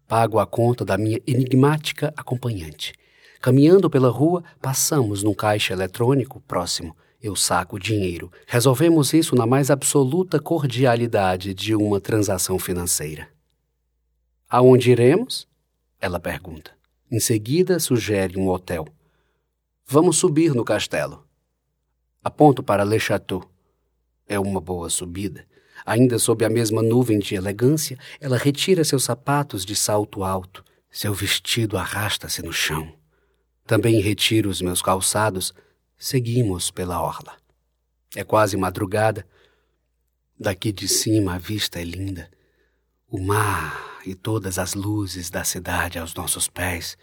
Pago 0.07 0.39
a 0.39 0.45
conta 0.45 0.85
da 0.85 0.97
minha 0.97 1.19
enigmática 1.27 2.13
acompanhante. 2.15 2.93
Caminhando 3.41 3.89
pela 3.89 4.09
rua, 4.09 4.43
passamos 4.61 5.21
num 5.21 5.33
caixa 5.33 5.73
eletrônico 5.73 6.39
próximo. 6.41 6.95
Eu 7.21 7.35
saco 7.35 7.79
dinheiro. 7.79 8.31
Resolvemos 8.47 9.13
isso 9.13 9.35
na 9.35 9.45
mais 9.45 9.69
absoluta 9.71 10.39
cordialidade 10.39 11.53
de 11.53 11.75
uma 11.75 11.99
transação 11.99 12.57
financeira. 12.59 13.27
Aonde 14.47 14.91
iremos? 14.91 15.47
Ela 15.99 16.19
pergunta. 16.19 16.74
Em 17.11 17.19
seguida, 17.19 17.79
sugere 17.79 18.39
um 18.39 18.47
hotel. 18.47 18.87
Vamos 19.85 20.17
subir 20.17 20.55
no 20.55 20.65
castelo. 20.65 21.27
Aponto 22.23 22.63
para 22.63 22.83
Le 22.83 22.99
Chateau. 22.99 23.47
É 24.27 24.39
uma 24.39 24.59
boa 24.59 24.89
subida. 24.89 25.45
Ainda 25.85 26.17
sob 26.17 26.43
a 26.43 26.49
mesma 26.49 26.81
nuvem 26.81 27.19
de 27.19 27.35
elegância, 27.35 27.99
ela 28.19 28.37
retira 28.37 28.83
seus 28.83 29.03
sapatos 29.03 29.63
de 29.63 29.75
salto 29.75 30.23
alto. 30.23 30.65
Seu 30.89 31.13
vestido 31.13 31.77
arrasta-se 31.77 32.41
no 32.41 32.51
chão. 32.51 32.91
Também 33.67 33.99
retiro 33.99 34.49
os 34.49 34.61
meus 34.61 34.81
calçados. 34.81 35.53
Seguimos 35.97 36.71
pela 36.71 36.99
orla. 36.99 37.37
É 38.15 38.23
quase 38.23 38.57
madrugada. 38.57 39.27
Daqui 40.39 40.71
de 40.71 40.87
cima 40.87 41.35
a 41.35 41.37
vista 41.37 41.79
é 41.79 41.83
linda. 41.83 42.31
O 43.07 43.21
mar 43.21 43.94
e 44.05 44.13
todas 44.13 44.59
as 44.59 44.73
luzes 44.73 45.29
da 45.29 45.43
cidade 45.43 45.97
aos 45.97 46.13
nossos 46.13 46.47
pés. 46.47 46.97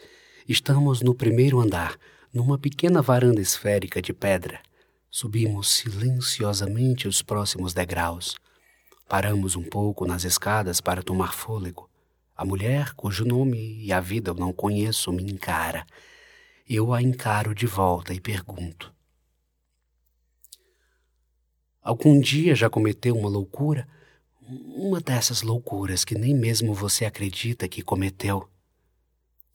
Estamos 0.49 1.03
no 1.03 1.15
primeiro 1.15 1.61
andar, 1.61 1.97
numa 2.33 2.59
pequena 2.59 3.03
varanda 3.03 3.41
esférica 3.41 4.01
de 4.01 4.13
pedra. 4.13 4.61
Subimos 5.11 5.71
silenciosamente 5.71 7.07
os 7.07 7.23
próximos 7.23 7.75
degraus. 7.75 8.37
Paramos 9.09 9.57
um 9.57 9.63
pouco 9.63 10.07
nas 10.07 10.25
escadas 10.25 10.81
para 10.81 11.03
tomar 11.03 11.35
fôlego. 11.35 11.89
A 12.35 12.45
mulher, 12.45 12.95
cujo 12.95 13.25
nome 13.25 13.79
e 13.85 13.93
a 13.93 14.01
vida 14.01 14.31
eu 14.31 14.35
não 14.35 14.53
conheço, 14.53 15.13
me 15.13 15.23
encara. 15.23 15.87
Eu 16.69 16.93
a 16.93 17.03
encaro 17.03 17.55
de 17.55 17.67
volta 17.67 18.15
e 18.15 18.21
pergunto: 18.21 18.93
Algum 21.83 22.19
dia 22.21 22.55
já 22.55 22.71
cometeu 22.71 23.17
uma 23.17 23.29
loucura? 23.29 23.87
Uma 24.49 25.01
dessas 25.01 25.43
loucuras 25.43 26.05
que 26.05 26.17
nem 26.17 26.35
mesmo 26.35 26.75
você 26.75 27.05
acredita 27.05 27.69
que 27.69 27.83
cometeu. 27.83 28.49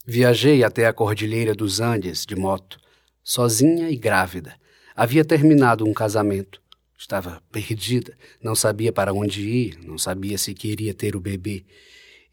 Viajei 0.06 0.64
até 0.64 0.86
a 0.88 0.94
Cordilheira 0.94 1.54
dos 1.54 1.82
Andes 1.82 2.26
de 2.26 2.36
moto, 2.36 2.80
sozinha 3.22 3.90
e 3.90 3.98
grávida. 3.98 4.58
Havia 4.96 5.26
terminado 5.26 5.86
um 5.86 5.94
casamento. 5.94 6.62
Estava 6.98 7.44
perdida, 7.52 8.18
não 8.42 8.56
sabia 8.56 8.92
para 8.92 9.14
onde 9.14 9.48
ir, 9.48 9.78
não 9.84 9.98
sabia 9.98 10.38
se 10.38 10.54
queria 10.54 10.94
ter 10.94 11.16
o 11.16 11.20
bebê. 11.20 11.66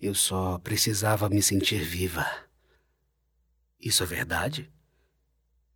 Eu 0.00 0.14
só 0.14 0.58
precisava 0.58 1.28
me 1.28 1.42
sentir 1.42 1.82
viva. 1.82 2.26
Isso 3.80 4.02
é 4.02 4.06
verdade? 4.06 4.70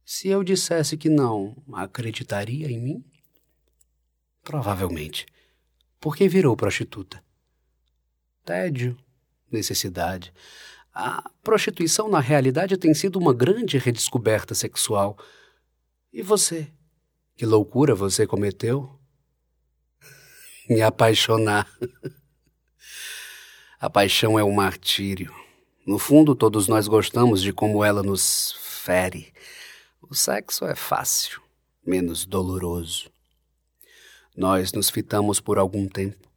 Se 0.04 0.28
eu 0.28 0.42
dissesse 0.42 0.96
que 0.96 1.10
não, 1.10 1.62
acreditaria 1.74 2.70
em 2.70 2.80
mim? 2.80 3.04
Provavelmente. 4.42 5.26
Por 6.00 6.16
que 6.16 6.28
virou 6.28 6.56
prostituta? 6.56 7.22
Tédio, 8.44 8.96
necessidade. 9.50 10.32
A 10.94 11.30
prostituição, 11.42 12.08
na 12.08 12.20
realidade, 12.20 12.76
tem 12.76 12.94
sido 12.94 13.18
uma 13.18 13.34
grande 13.34 13.78
redescoberta 13.78 14.54
sexual. 14.54 15.18
E 16.12 16.22
você? 16.22 16.72
Que 17.36 17.46
loucura 17.46 17.94
você 17.94 18.26
cometeu? 18.26 18.98
Me 20.68 20.82
apaixonar. 20.82 21.68
A 23.80 23.88
paixão 23.88 24.36
é 24.36 24.42
um 24.42 24.50
martírio. 24.50 25.32
No 25.86 26.00
fundo, 26.00 26.34
todos 26.34 26.66
nós 26.66 26.88
gostamos 26.88 27.40
de 27.40 27.52
como 27.52 27.84
ela 27.84 28.02
nos 28.02 28.56
fere. 28.58 29.32
O 30.02 30.16
sexo 30.16 30.64
é 30.64 30.74
fácil, 30.74 31.40
menos 31.86 32.26
doloroso. 32.26 33.08
Nós 34.38 34.72
nos 34.72 34.88
fitamos 34.88 35.40
por 35.40 35.58
algum 35.58 35.88
tempo. 35.88 36.28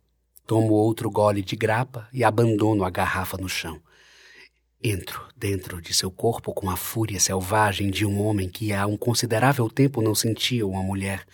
Tomo 0.47 0.73
outro 0.73 1.07
gole 1.07 1.43
de 1.43 1.55
grapa 1.55 2.09
e 2.11 2.23
abandono 2.23 2.83
a 2.83 2.89
garrafa 2.89 3.37
no 3.37 3.47
chão. 3.47 3.79
Entro 4.83 5.23
dentro 5.37 5.79
de 5.79 5.93
seu 5.93 6.09
corpo 6.09 6.51
com 6.51 6.67
a 6.67 6.75
fúria 6.75 7.19
selvagem 7.19 7.91
de 7.91 8.03
um 8.03 8.19
homem 8.25 8.49
que 8.49 8.73
há 8.73 8.87
um 8.87 8.97
considerável 8.97 9.69
tempo 9.69 10.01
não 10.01 10.15
sentia 10.15 10.65
uma 10.65 10.81
mulher. 10.81 11.27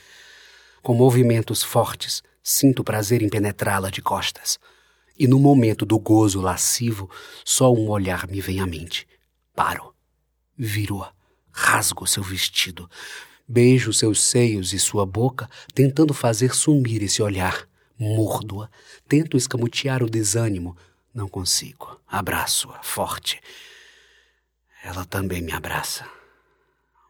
Com 0.84 0.93
movimentos 0.93 1.63
fortes, 1.63 2.21
sinto 2.43 2.84
prazer 2.84 3.21
em 3.21 3.30
penetrá-la 3.30 3.89
de 3.89 4.01
costas. 4.01 4.60
E 5.17 5.25
no 5.25 5.39
momento 5.39 5.86
do 5.86 5.97
gozo 5.97 6.41
lascivo, 6.41 7.10
só 7.45 7.73
um 7.73 7.88
olhar 7.88 8.27
me 8.27 8.41
vem 8.41 8.60
à 8.60 8.67
mente. 8.67 9.08
Paro. 9.56 9.95
Viro-a. 10.58 11.13
Rasgo 11.49 12.06
seu 12.06 12.21
vestido. 12.21 12.89
Beijo 13.47 13.93
seus 13.93 14.21
seios 14.21 14.73
e 14.73 14.79
sua 14.79 15.05
boca, 15.05 15.49
tentando 15.73 16.13
fazer 16.13 16.53
sumir 16.53 17.01
esse 17.01 17.21
olhar. 17.21 17.67
Mordo-a. 17.97 18.69
Tento 19.07 19.38
escamotear 19.38 20.03
o 20.03 20.10
desânimo, 20.10 20.75
não 21.13 21.29
consigo. 21.29 21.99
Abraço-a 22.07 22.83
forte. 22.83 23.39
Ela 24.83 25.05
também 25.05 25.41
me 25.41 25.53
abraça. 25.53 26.05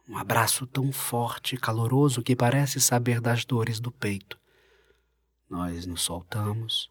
Um 0.08 0.16
abraço 0.16 0.66
tão 0.66 0.90
forte 0.90 1.56
e 1.56 1.58
caloroso 1.58 2.22
que 2.22 2.34
parece 2.34 2.80
saber 2.80 3.20
das 3.20 3.44
dores 3.44 3.78
do 3.78 3.90
peito. 3.90 4.38
Nós 5.50 5.84
nos 5.86 6.02
soltamos, 6.02 6.88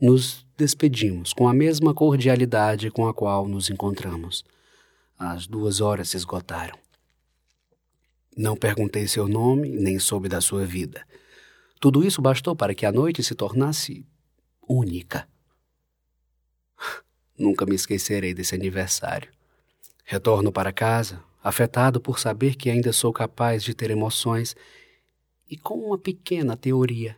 nos 0.00 0.44
despedimos 0.56 1.32
com 1.32 1.48
a 1.48 1.54
mesma 1.54 1.94
cordialidade 1.94 2.90
com 2.90 3.06
a 3.06 3.14
qual 3.14 3.48
nos 3.48 3.70
encontramos. 3.70 4.44
As 5.18 5.46
duas 5.46 5.80
horas 5.80 6.10
se 6.10 6.16
esgotaram. 6.16 6.83
Não 8.36 8.56
perguntei 8.56 9.06
seu 9.06 9.28
nome, 9.28 9.68
nem 9.68 9.98
soube 9.98 10.28
da 10.28 10.40
sua 10.40 10.64
vida. 10.64 11.06
Tudo 11.80 12.04
isso 12.04 12.20
bastou 12.20 12.56
para 12.56 12.74
que 12.74 12.84
a 12.84 12.90
noite 12.90 13.22
se 13.22 13.34
tornasse 13.34 14.04
única. 14.68 15.28
Nunca 17.38 17.64
me 17.64 17.74
esquecerei 17.74 18.34
desse 18.34 18.54
aniversário. 18.54 19.30
Retorno 20.04 20.50
para 20.50 20.72
casa, 20.72 21.22
afetado 21.42 22.00
por 22.00 22.18
saber 22.18 22.56
que 22.56 22.70
ainda 22.70 22.92
sou 22.92 23.12
capaz 23.12 23.62
de 23.62 23.74
ter 23.74 23.90
emoções 23.90 24.56
e 25.48 25.56
com 25.56 25.74
uma 25.78 25.98
pequena 25.98 26.56
teoria. 26.56 27.16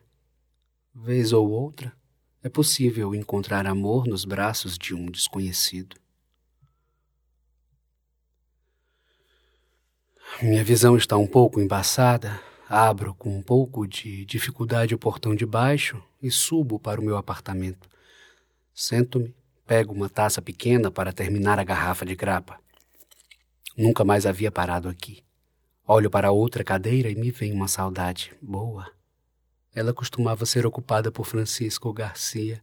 Vez 0.94 1.32
ou 1.32 1.50
outra, 1.50 1.92
é 2.42 2.48
possível 2.48 3.14
encontrar 3.14 3.66
amor 3.66 4.06
nos 4.06 4.24
braços 4.24 4.76
de 4.76 4.94
um 4.94 5.06
desconhecido. 5.06 5.96
Minha 10.42 10.62
visão 10.62 10.96
está 10.96 11.16
um 11.16 11.26
pouco 11.26 11.60
embaçada. 11.60 12.40
Abro 12.68 13.14
com 13.14 13.36
um 13.36 13.42
pouco 13.42 13.86
de 13.86 14.24
dificuldade 14.24 14.94
o 14.94 14.98
portão 14.98 15.34
de 15.34 15.46
baixo 15.46 16.02
e 16.22 16.30
subo 16.30 16.78
para 16.78 17.00
o 17.00 17.04
meu 17.04 17.16
apartamento. 17.16 17.88
Sento-me 18.74 19.34
Pego 19.66 19.92
uma 19.92 20.08
taça 20.08 20.40
pequena 20.40 20.92
para 20.92 21.12
terminar 21.12 21.58
a 21.58 21.64
garrafa 21.64 22.06
de 22.06 22.14
grapa. 22.14 22.56
Nunca 23.76 24.04
mais 24.04 24.24
havia 24.24 24.48
parado 24.48 24.88
aqui. 24.88 25.24
Olho 25.84 26.08
para 26.08 26.30
outra 26.30 26.62
cadeira 26.62 27.10
e 27.10 27.16
me 27.16 27.32
vem 27.32 27.52
uma 27.52 27.66
saudade 27.66 28.32
boa. 28.40 28.88
Ela 29.74 29.92
costumava 29.92 30.46
ser 30.46 30.64
ocupada 30.64 31.10
por 31.10 31.26
Francisco 31.26 31.92
Garcia. 31.92 32.62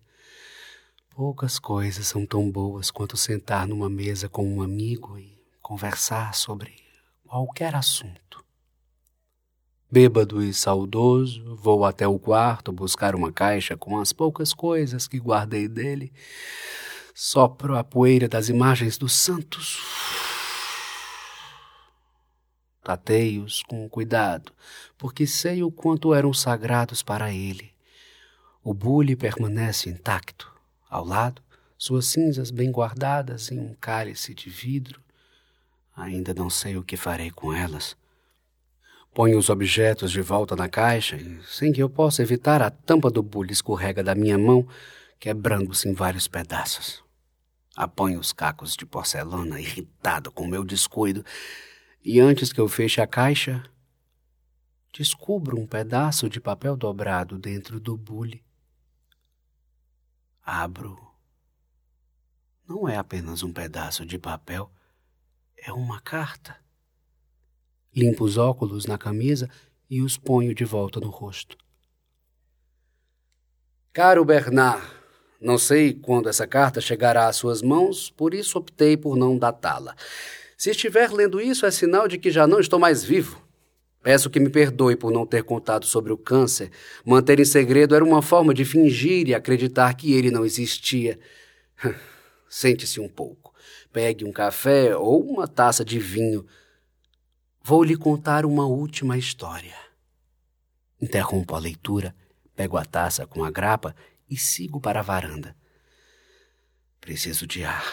Poucas 1.09 1.59
coisas 1.59 2.07
são 2.07 2.25
tão 2.25 2.49
boas 2.49 2.89
quanto 2.89 3.17
sentar 3.17 3.67
numa 3.67 3.89
mesa 3.89 4.29
com 4.29 4.47
um 4.47 4.61
amigo 4.61 5.19
e 5.19 5.37
conversar 5.61 6.33
sobre 6.33 6.82
qualquer 7.33 7.73
assunto. 7.73 8.45
Bêbado 9.89 10.43
e 10.43 10.53
saudoso, 10.53 11.55
vou 11.55 11.83
até 11.83 12.07
o 12.07 12.19
quarto 12.19 12.71
buscar 12.71 13.15
uma 13.15 13.31
caixa 13.31 13.75
com 13.75 13.99
as 13.99 14.13
poucas 14.13 14.53
coisas 14.53 15.07
que 15.07 15.17
guardei 15.17 15.67
dele 15.67 16.13
Sopro 17.15 17.75
a 17.75 17.83
poeira 17.83 18.27
das 18.27 18.49
imagens 18.49 18.99
dos 18.99 19.13
santos. 19.13 19.81
Tatei-os 22.83 23.63
com 23.63 23.89
cuidado, 23.89 24.51
porque 24.95 25.25
sei 25.25 25.63
o 25.63 25.71
quanto 25.71 26.13
eram 26.13 26.33
sagrados 26.33 27.01
para 27.01 27.33
ele. 27.33 27.71
O 28.63 28.75
bule 28.75 29.15
permanece 29.15 29.89
intacto. 29.89 30.51
Ao 30.87 31.03
lado, 31.03 31.41
suas 31.79 32.05
cinzas 32.05 32.51
bem 32.51 32.71
guardadas 32.71 33.51
em 33.51 33.59
um 33.59 33.73
cálice 33.73 34.35
de 34.35 34.51
vidro. 34.51 35.02
Ainda 35.95 36.33
não 36.33 36.49
sei 36.49 36.75
o 36.77 36.83
que 36.83 36.97
farei 36.97 37.29
com 37.29 37.53
elas. 37.53 37.95
Ponho 39.13 39.37
os 39.37 39.49
objetos 39.49 40.11
de 40.11 40.21
volta 40.21 40.55
na 40.55 40.67
caixa 40.67 41.15
e, 41.15 41.39
sem 41.43 41.71
que 41.71 41.83
eu 41.83 41.89
possa 41.89 42.23
evitar, 42.23 42.63
a 42.63 42.71
tampa 42.71 43.11
do 43.11 43.21
bule 43.21 43.53
escorrega 43.53 44.03
da 44.03 44.15
minha 44.15 44.37
mão, 44.37 44.67
quebrando-se 45.19 45.87
em 45.87 45.93
vários 45.93 46.27
pedaços. 46.27 47.03
Apanho 47.75 48.19
os 48.19 48.33
cacos 48.33 48.75
de 48.75 48.85
porcelana, 48.85 49.59
irritado 49.59 50.31
com 50.31 50.47
meu 50.47 50.63
descuido, 50.63 51.23
e 52.03 52.19
antes 52.19 52.51
que 52.51 52.59
eu 52.59 52.67
feche 52.67 53.01
a 53.01 53.07
caixa, 53.07 53.63
descubro 54.91 55.59
um 55.59 55.65
pedaço 55.65 56.27
de 56.27 56.39
papel 56.39 56.75
dobrado 56.75 57.37
dentro 57.37 57.79
do 57.79 57.95
bule. 57.95 58.43
Abro. 60.43 60.99
não 62.67 62.89
é 62.89 62.97
apenas 62.97 63.43
um 63.43 63.53
pedaço 63.53 64.05
de 64.05 64.17
papel, 64.17 64.71
é 65.65 65.71
uma 65.71 65.99
carta. 66.01 66.55
Limpo 67.95 68.23
os 68.25 68.37
óculos 68.37 68.85
na 68.85 68.97
camisa 68.97 69.49
e 69.89 70.01
os 70.01 70.17
ponho 70.17 70.53
de 70.53 70.65
volta 70.65 70.99
no 70.99 71.09
rosto. 71.09 71.57
Caro 73.93 74.25
Bernard, 74.25 74.85
não 75.39 75.57
sei 75.57 75.93
quando 75.93 76.27
essa 76.27 76.47
carta 76.47 76.81
chegará 76.81 77.27
às 77.27 77.35
suas 77.35 77.61
mãos, 77.61 78.09
por 78.09 78.33
isso 78.33 78.57
optei 78.57 78.97
por 78.97 79.15
não 79.15 79.37
datá-la. 79.37 79.95
Se 80.57 80.71
estiver 80.71 81.11
lendo 81.11 81.39
isso, 81.39 81.65
é 81.65 81.71
sinal 81.71 82.07
de 82.07 82.17
que 82.17 82.31
já 82.31 82.47
não 82.47 82.59
estou 82.59 82.79
mais 82.79 83.03
vivo. 83.03 83.41
Peço 84.01 84.29
que 84.29 84.39
me 84.39 84.49
perdoe 84.49 84.95
por 84.95 85.11
não 85.11 85.25
ter 85.25 85.43
contado 85.43 85.85
sobre 85.85 86.11
o 86.11 86.17
câncer. 86.17 86.71
Manter 87.05 87.39
em 87.39 87.45
segredo 87.45 87.95
era 87.95 88.03
uma 88.03 88.21
forma 88.21 88.53
de 88.53 88.65
fingir 88.65 89.27
e 89.27 89.35
acreditar 89.35 89.93
que 89.93 90.13
ele 90.13 90.31
não 90.31 90.45
existia. 90.45 91.19
Sente-se 92.49 92.99
um 92.99 93.07
pouco. 93.07 93.42
Pegue 93.93 94.25
um 94.25 94.31
café 94.31 94.97
ou 94.97 95.23
uma 95.23 95.47
taça 95.47 95.85
de 95.85 95.99
vinho. 95.99 96.45
Vou 97.63 97.83
lhe 97.83 97.95
contar 97.95 98.43
uma 98.43 98.65
última 98.65 99.19
história. 99.19 99.75
Interrompo 100.99 101.53
a 101.53 101.59
leitura, 101.59 102.15
pego 102.55 102.75
a 102.75 102.83
taça 102.83 103.27
com 103.27 103.43
a 103.43 103.51
grapa 103.51 103.95
e 104.27 104.35
sigo 104.35 104.81
para 104.81 105.01
a 105.01 105.03
varanda. 105.03 105.55
Preciso 106.99 107.45
de 107.45 107.63
ar. 107.63 107.85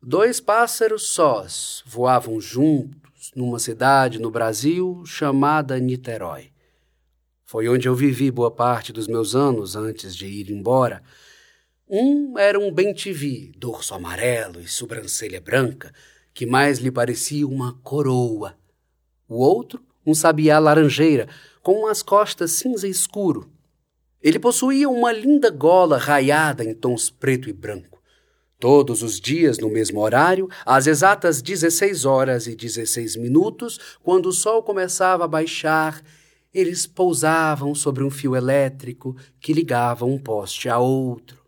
Dois 0.00 0.40
pássaros 0.40 1.08
sós 1.08 1.84
voavam 1.86 2.40
juntos 2.40 3.30
numa 3.36 3.58
cidade 3.58 4.18
no 4.18 4.30
Brasil 4.30 5.04
chamada 5.04 5.78
Niterói. 5.78 6.50
Foi 7.52 7.68
onde 7.68 7.86
eu 7.86 7.94
vivi 7.94 8.30
boa 8.30 8.50
parte 8.50 8.94
dos 8.94 9.06
meus 9.06 9.34
anos 9.34 9.76
antes 9.76 10.16
de 10.16 10.24
ir 10.24 10.50
embora. 10.50 11.02
Um 11.86 12.38
era 12.38 12.58
um 12.58 12.72
bem-te-vi, 12.72 13.52
dorso 13.58 13.92
amarelo 13.92 14.58
e 14.58 14.66
sobrancelha 14.66 15.38
branca, 15.38 15.92
que 16.32 16.46
mais 16.46 16.78
lhe 16.78 16.90
parecia 16.90 17.46
uma 17.46 17.74
coroa. 17.82 18.56
O 19.28 19.34
outro, 19.34 19.84
um 20.06 20.14
sabiá 20.14 20.58
laranjeira, 20.58 21.28
com 21.62 21.86
as 21.86 22.02
costas 22.02 22.52
cinza 22.52 22.88
escuro. 22.88 23.52
Ele 24.22 24.38
possuía 24.38 24.88
uma 24.88 25.12
linda 25.12 25.50
gola 25.50 25.98
raiada 25.98 26.64
em 26.64 26.72
tons 26.72 27.10
preto 27.10 27.50
e 27.50 27.52
branco. 27.52 28.02
Todos 28.58 29.02
os 29.02 29.20
dias, 29.20 29.58
no 29.58 29.68
mesmo 29.68 30.00
horário, 30.00 30.48
às 30.64 30.86
exatas 30.86 31.42
16 31.42 32.06
horas 32.06 32.46
e 32.46 32.56
16 32.56 33.16
minutos, 33.16 33.78
quando 34.02 34.30
o 34.30 34.32
sol 34.32 34.62
começava 34.62 35.26
a 35.26 35.28
baixar, 35.28 36.02
eles 36.52 36.86
pousavam 36.86 37.74
sobre 37.74 38.04
um 38.04 38.10
fio 38.10 38.36
elétrico 38.36 39.16
que 39.40 39.52
ligava 39.52 40.04
um 40.04 40.18
poste 40.18 40.68
a 40.68 40.78
outro, 40.78 41.42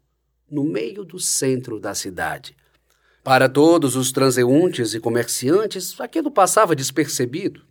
no 0.51 0.65
meio 0.65 1.05
do 1.05 1.19
centro 1.19 1.79
da 1.79 1.95
cidade. 1.95 2.57
Para 3.23 3.49
todos 3.49 3.97
os 3.97 4.13
transeuntes 4.13 4.95
e 4.95 5.01
comerciantes, 5.01 5.99
aquilo 6.01 6.31
passava 6.31 6.75
despercebido, 6.77 7.63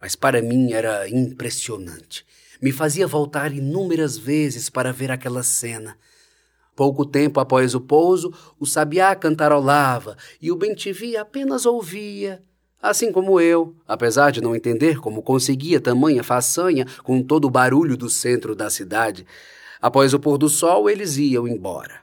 mas 0.00 0.16
para 0.16 0.40
mim 0.42 0.72
era 0.72 1.08
impressionante. 1.08 2.24
Me 2.60 2.72
fazia 2.72 3.06
voltar 3.06 3.52
inúmeras 3.52 4.16
vezes 4.16 4.70
para 4.70 4.92
ver 4.92 5.10
aquela 5.10 5.42
cena 5.42 5.96
Pouco 6.74 7.06
tempo 7.06 7.38
após 7.38 7.74
o 7.74 7.80
pouso, 7.80 8.32
o 8.58 8.66
sabiá 8.66 9.14
cantarolava 9.14 10.16
e 10.40 10.50
o 10.50 10.56
bentivi 10.56 11.16
apenas 11.16 11.66
ouvia. 11.66 12.42
Assim 12.84 13.10
como 13.10 13.40
eu, 13.40 13.74
apesar 13.88 14.30
de 14.30 14.42
não 14.42 14.54
entender 14.54 15.00
como 15.00 15.22
conseguia 15.22 15.80
tamanha 15.80 16.22
façanha 16.22 16.84
com 17.02 17.22
todo 17.22 17.46
o 17.46 17.50
barulho 17.50 17.96
do 17.96 18.10
centro 18.10 18.54
da 18.54 18.68
cidade, 18.68 19.26
após 19.80 20.12
o 20.12 20.20
pôr 20.20 20.36
do 20.36 20.50
sol 20.50 20.90
eles 20.90 21.16
iam 21.16 21.48
embora. 21.48 22.02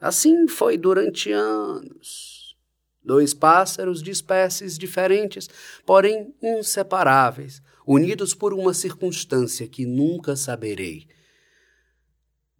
Assim 0.00 0.48
foi 0.48 0.76
durante 0.76 1.30
anos. 1.30 2.56
Dois 3.04 3.32
pássaros 3.32 4.02
de 4.02 4.10
espécies 4.10 4.76
diferentes, 4.76 5.48
porém 5.86 6.34
inseparáveis, 6.42 7.62
unidos 7.86 8.34
por 8.34 8.52
uma 8.52 8.74
circunstância 8.74 9.68
que 9.68 9.86
nunca 9.86 10.34
saberei. 10.34 11.06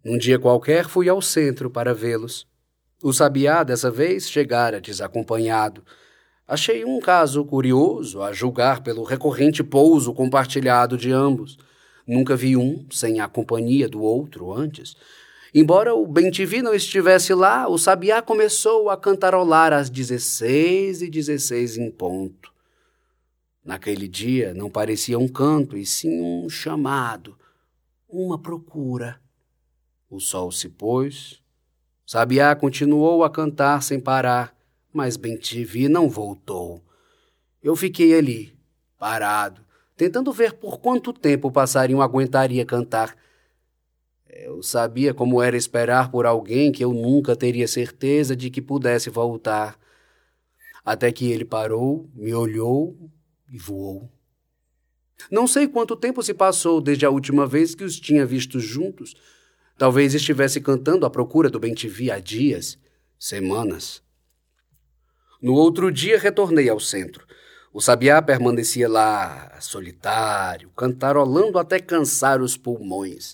Um 0.05 0.17
dia 0.17 0.39
qualquer 0.39 0.87
fui 0.87 1.09
ao 1.09 1.21
centro 1.21 1.69
para 1.69 1.93
vê-los. 1.93 2.47
O 3.03 3.11
sabiá 3.11 3.61
dessa 3.63 3.91
vez 3.91 4.29
chegara 4.29 4.79
desacompanhado. 4.79 5.83
Achei 6.47 6.83
um 6.83 6.99
caso 6.99 7.45
curioso, 7.45 8.21
a 8.21 8.33
julgar 8.33 8.81
pelo 8.81 9.03
recorrente 9.03 9.63
pouso 9.63 10.13
compartilhado 10.13 10.97
de 10.97 11.11
ambos. 11.11 11.57
Nunca 12.05 12.35
vi 12.35 12.57
um 12.57 12.85
sem 12.91 13.19
a 13.19 13.27
companhia 13.27 13.87
do 13.87 14.01
outro 14.01 14.51
antes. 14.51 14.95
Embora 15.53 15.93
o 15.93 16.07
Bentivi 16.07 16.61
não 16.61 16.73
estivesse 16.73 17.33
lá, 17.33 17.67
o 17.67 17.77
sabiá 17.77 18.21
começou 18.21 18.89
a 18.89 18.97
cantarolar 18.97 19.73
às 19.73 19.89
dezesseis 19.89 21.01
e 21.01 21.09
dezesseis 21.09 21.77
em 21.77 21.91
ponto. 21.91 22.51
Naquele 23.63 24.07
dia 24.07 24.53
não 24.53 24.69
parecia 24.69 25.19
um 25.19 25.27
canto, 25.27 25.77
e 25.77 25.85
sim 25.85 26.21
um 26.21 26.49
chamado, 26.49 27.37
uma 28.09 28.39
procura. 28.39 29.21
O 30.09 30.19
sol 30.19 30.51
se 30.51 30.67
pôs. 30.67 31.41
Sabiá 32.05 32.55
continuou 32.55 33.23
a 33.23 33.29
cantar 33.29 33.83
sem 33.83 33.99
parar, 33.99 34.55
mas 34.93 35.17
Bentivi 35.17 35.87
não 35.87 36.09
voltou. 36.09 36.83
Eu 37.61 37.75
fiquei 37.75 38.17
ali, 38.17 38.57
parado, 38.97 39.61
tentando 39.95 40.31
ver 40.31 40.53
por 40.53 40.79
quanto 40.79 41.13
tempo 41.13 41.47
o 41.47 41.51
passarinho 41.51 42.01
aguentaria 42.01 42.65
cantar. 42.65 43.15
Eu 44.27 44.63
sabia 44.63 45.13
como 45.13 45.41
era 45.41 45.57
esperar 45.57 46.09
por 46.09 46.25
alguém 46.25 46.71
que 46.71 46.83
eu 46.83 46.93
nunca 46.93 47.35
teria 47.35 47.67
certeza 47.67 48.35
de 48.35 48.49
que 48.49 48.61
pudesse 48.61 49.09
voltar. 49.09 49.79
Até 50.83 51.11
que 51.11 51.31
ele 51.31 51.45
parou, 51.45 52.09
me 52.13 52.33
olhou 52.33 52.97
e 53.49 53.57
voou. 53.57 54.09
Não 55.29 55.45
sei 55.45 55.67
quanto 55.67 55.95
tempo 55.95 56.23
se 56.23 56.33
passou 56.33 56.81
desde 56.81 57.05
a 57.05 57.09
última 57.09 57.45
vez 57.45 57.75
que 57.75 57.83
os 57.83 57.99
tinha 57.99 58.25
vistos 58.25 58.63
juntos, 58.63 59.15
Talvez 59.81 60.13
estivesse 60.13 60.61
cantando 60.61 61.07
à 61.07 61.09
procura 61.09 61.49
do 61.49 61.59
bem-te-vi 61.59 62.11
há 62.11 62.19
dias, 62.19 62.77
semanas. 63.17 64.03
No 65.41 65.55
outro 65.55 65.91
dia 65.91 66.19
retornei 66.19 66.69
ao 66.69 66.79
centro. 66.79 67.25
O 67.73 67.81
sabiá 67.81 68.21
permanecia 68.21 68.87
lá, 68.87 69.57
solitário, 69.59 70.69
cantarolando 70.77 71.57
até 71.57 71.79
cansar 71.79 72.41
os 72.41 72.55
pulmões. 72.55 73.33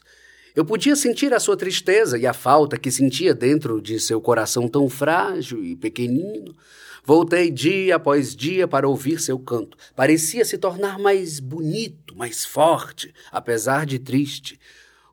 Eu 0.56 0.64
podia 0.64 0.96
sentir 0.96 1.34
a 1.34 1.40
sua 1.40 1.58
tristeza 1.58 2.18
e 2.18 2.26
a 2.26 2.32
falta 2.32 2.78
que 2.78 2.90
sentia 2.90 3.34
dentro 3.34 3.82
de 3.82 4.00
seu 4.00 4.22
coração 4.22 4.70
tão 4.70 4.88
frágil 4.88 5.62
e 5.62 5.76
pequenino. 5.76 6.56
Voltei 7.04 7.52
dia 7.52 7.98
após 7.98 8.34
dia 8.34 8.70
para 8.70 8.88
ouvir 8.88 9.20
seu 9.20 9.38
canto. 9.38 9.78
Parecia 9.94 10.46
se 10.46 10.58
tornar 10.58 10.98
mais 10.98 11.42
bonito, 11.42 12.16
mais 12.16 12.46
forte, 12.46 13.14
apesar 13.30 13.86
de 13.86 14.00
triste. 14.00 14.58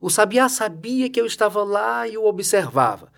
O 0.01 0.09
sabiá 0.11 0.49
sabia 0.49 1.11
que 1.11 1.21
eu 1.21 1.27
estava 1.27 1.65
lá 1.65 2.07
e 2.07 2.17
o 2.17 2.25
observava. 2.25 3.14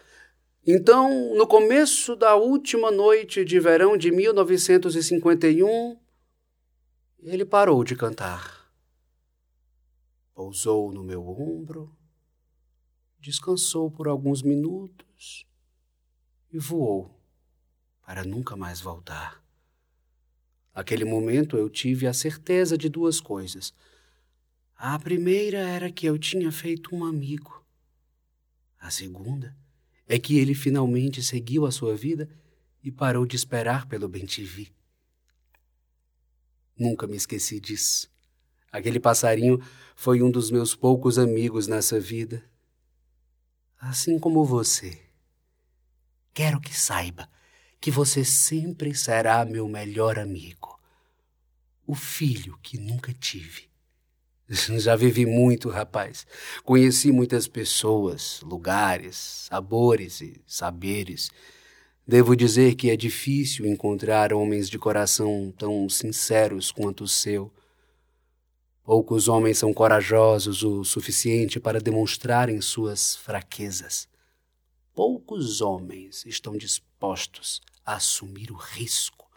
Então, 0.69 1.33
no 1.37 1.47
começo 1.47 2.17
da 2.17 2.35
última 2.35 2.91
noite 2.91 3.45
de 3.45 3.61
verão 3.61 3.97
de 3.97 4.11
1951, 4.11 5.97
ele 7.21 7.45
parou 7.45 7.85
de 7.85 7.95
cantar. 7.95 8.69
Pousou 10.35 10.91
no 10.91 11.05
meu 11.05 11.25
ombro, 11.25 11.97
descansou 13.21 13.93
por 13.93 14.09
alguns 14.09 14.43
minutos 14.43 15.47
e 16.53 16.59
voou 16.59 17.17
para 18.05 18.25
nunca 18.25 18.57
mais 18.57 18.81
voltar. 18.81 19.41
Naquele 20.75 21.05
momento 21.05 21.57
eu 21.57 21.71
tive 21.71 22.09
a 22.09 22.13
certeza 22.13 22.77
de 22.77 22.89
duas 22.89 23.21
coisas. 23.21 23.73
A 24.75 24.99
primeira 24.99 25.59
era 25.59 25.93
que 25.93 26.07
eu 26.07 26.19
tinha 26.19 26.51
feito 26.51 26.93
um 26.93 27.05
amigo. 27.05 27.65
A 28.81 28.91
segunda 28.91 29.57
é 30.07 30.19
que 30.19 30.39
ele 30.39 30.55
finalmente 30.55 31.23
seguiu 31.23 31.67
a 31.67 31.73
sua 31.73 31.97
vida 31.97 32.29
e 32.83 32.91
parou 32.93 33.27
de 33.27 33.37
esperar 33.37 33.87
pelo 33.87 34.09
bem-te-vi. 34.09 34.73
Nunca 36.79 37.07
me 37.07 37.17
esqueci 37.17 37.59
disso. 37.59 38.11
Aquele 38.71 39.01
passarinho 39.01 39.59
foi 39.95 40.23
um 40.23 40.31
dos 40.31 40.51
meus 40.51 40.75
poucos 40.75 41.19
amigos 41.19 41.67
nessa 41.67 41.99
vida. 41.99 42.45
Assim 43.79 44.19
como 44.19 44.45
você. 44.45 45.03
Quero 46.35 46.61
que 46.61 46.79
saiba 46.79 47.29
que 47.81 47.91
você 47.91 48.25
sempre 48.25 48.95
será 48.95 49.45
meu 49.45 49.67
melhor 49.69 50.19
amigo. 50.19 50.79
O 51.87 51.95
filho 51.95 52.59
que 52.63 52.79
nunca 52.79 53.13
tive. 53.13 53.71
Já 54.79 54.95
vivi 54.95 55.27
muito, 55.27 55.69
rapaz. 55.69 56.27
Conheci 56.65 57.11
muitas 57.11 57.49
pessoas, 57.49 58.41
lugares, 58.43 59.17
sabores 59.49 60.21
e 60.21 60.41
saberes. 60.47 61.31
Devo 62.07 62.37
dizer 62.37 62.77
que 62.77 62.91
é 62.91 62.97
difícil 62.97 63.67
encontrar 63.67 64.33
homens 64.33 64.71
de 64.71 64.79
coração 64.79 65.53
tão 65.59 65.89
sinceros 65.89 66.71
quanto 66.71 67.05
o 67.05 67.09
seu. 67.09 67.53
Poucos 68.85 69.27
homens 69.27 69.59
são 69.59 69.75
corajosos 69.75 70.63
o 70.63 70.85
suficiente 70.85 71.59
para 71.59 71.81
demonstrarem 71.81 72.61
suas 72.61 73.17
fraquezas. 73.17 74.07
Poucos 74.95 75.61
homens 75.61 76.25
estão 76.25 76.57
dispostos 76.57 77.61
a 77.85 77.97
assumir 77.97 78.53
o 78.53 78.57
risco. 78.57 79.29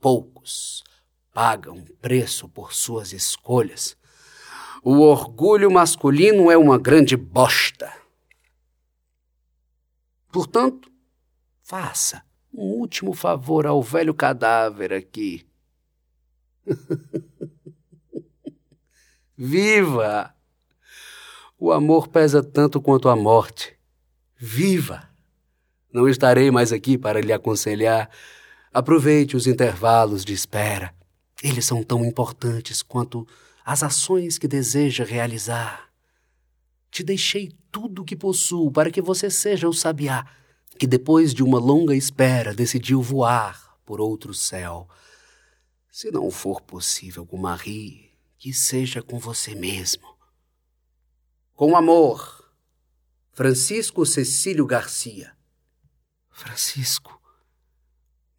Poucos 0.00 0.82
pagam 1.34 1.84
preço 2.00 2.48
por 2.48 2.72
suas 2.72 3.12
escolhas. 3.12 3.94
O 4.88 5.00
orgulho 5.00 5.68
masculino 5.68 6.48
é 6.48 6.56
uma 6.56 6.78
grande 6.78 7.16
bosta. 7.16 7.92
Portanto, 10.30 10.88
faça 11.60 12.22
um 12.54 12.62
último 12.62 13.12
favor 13.12 13.66
ao 13.66 13.82
velho 13.82 14.14
cadáver 14.14 14.92
aqui. 14.92 15.44
Viva! 19.36 20.32
O 21.58 21.72
amor 21.72 22.06
pesa 22.06 22.40
tanto 22.40 22.80
quanto 22.80 23.08
a 23.08 23.16
morte. 23.16 23.76
Viva! 24.36 25.10
Não 25.92 26.08
estarei 26.08 26.48
mais 26.52 26.70
aqui 26.70 26.96
para 26.96 27.20
lhe 27.20 27.32
aconselhar. 27.32 28.08
Aproveite 28.72 29.36
os 29.36 29.48
intervalos 29.48 30.24
de 30.24 30.32
espera. 30.32 30.94
Eles 31.42 31.64
são 31.64 31.82
tão 31.82 32.04
importantes 32.04 32.84
quanto 32.84 33.26
as 33.66 33.82
ações 33.82 34.38
que 34.38 34.46
deseja 34.46 35.04
realizar. 35.04 35.90
Te 36.88 37.02
deixei 37.02 37.52
tudo 37.72 38.02
o 38.02 38.04
que 38.04 38.14
possuo 38.14 38.70
para 38.70 38.92
que 38.92 39.02
você 39.02 39.28
seja 39.28 39.68
o 39.68 39.72
sabiá 39.72 40.24
que, 40.78 40.86
depois 40.86 41.34
de 41.34 41.42
uma 41.42 41.58
longa 41.58 41.92
espera, 41.92 42.54
decidiu 42.54 43.02
voar 43.02 43.76
por 43.84 44.00
outro 44.00 44.32
céu. 44.32 44.88
Se 45.90 46.12
não 46.12 46.30
for 46.30 46.60
possível 46.60 47.26
com 47.26 47.36
Marie, 47.36 48.12
que 48.38 48.52
seja 48.52 49.02
com 49.02 49.18
você 49.18 49.52
mesmo. 49.52 50.16
Com 51.52 51.76
amor, 51.76 52.48
Francisco 53.32 54.06
Cecílio 54.06 54.64
Garcia. 54.64 55.36
Francisco, 56.30 57.20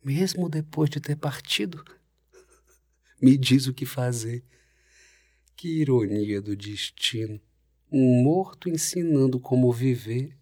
mesmo 0.01 0.47
depois 0.47 0.89
de 0.89 1.01
ter 1.01 1.17
partido, 1.17 1.83
me 3.21 3.37
diz 3.37 3.67
o 3.67 3.73
que 3.73 3.85
fazer. 3.85 4.45
Que 5.57 5.81
ironia 5.81 6.41
do 6.41 6.55
destino. 6.55 7.41
Um 7.91 8.23
morto 8.23 8.69
ensinando 8.69 9.39
como 9.39 9.73
viver. 9.73 10.37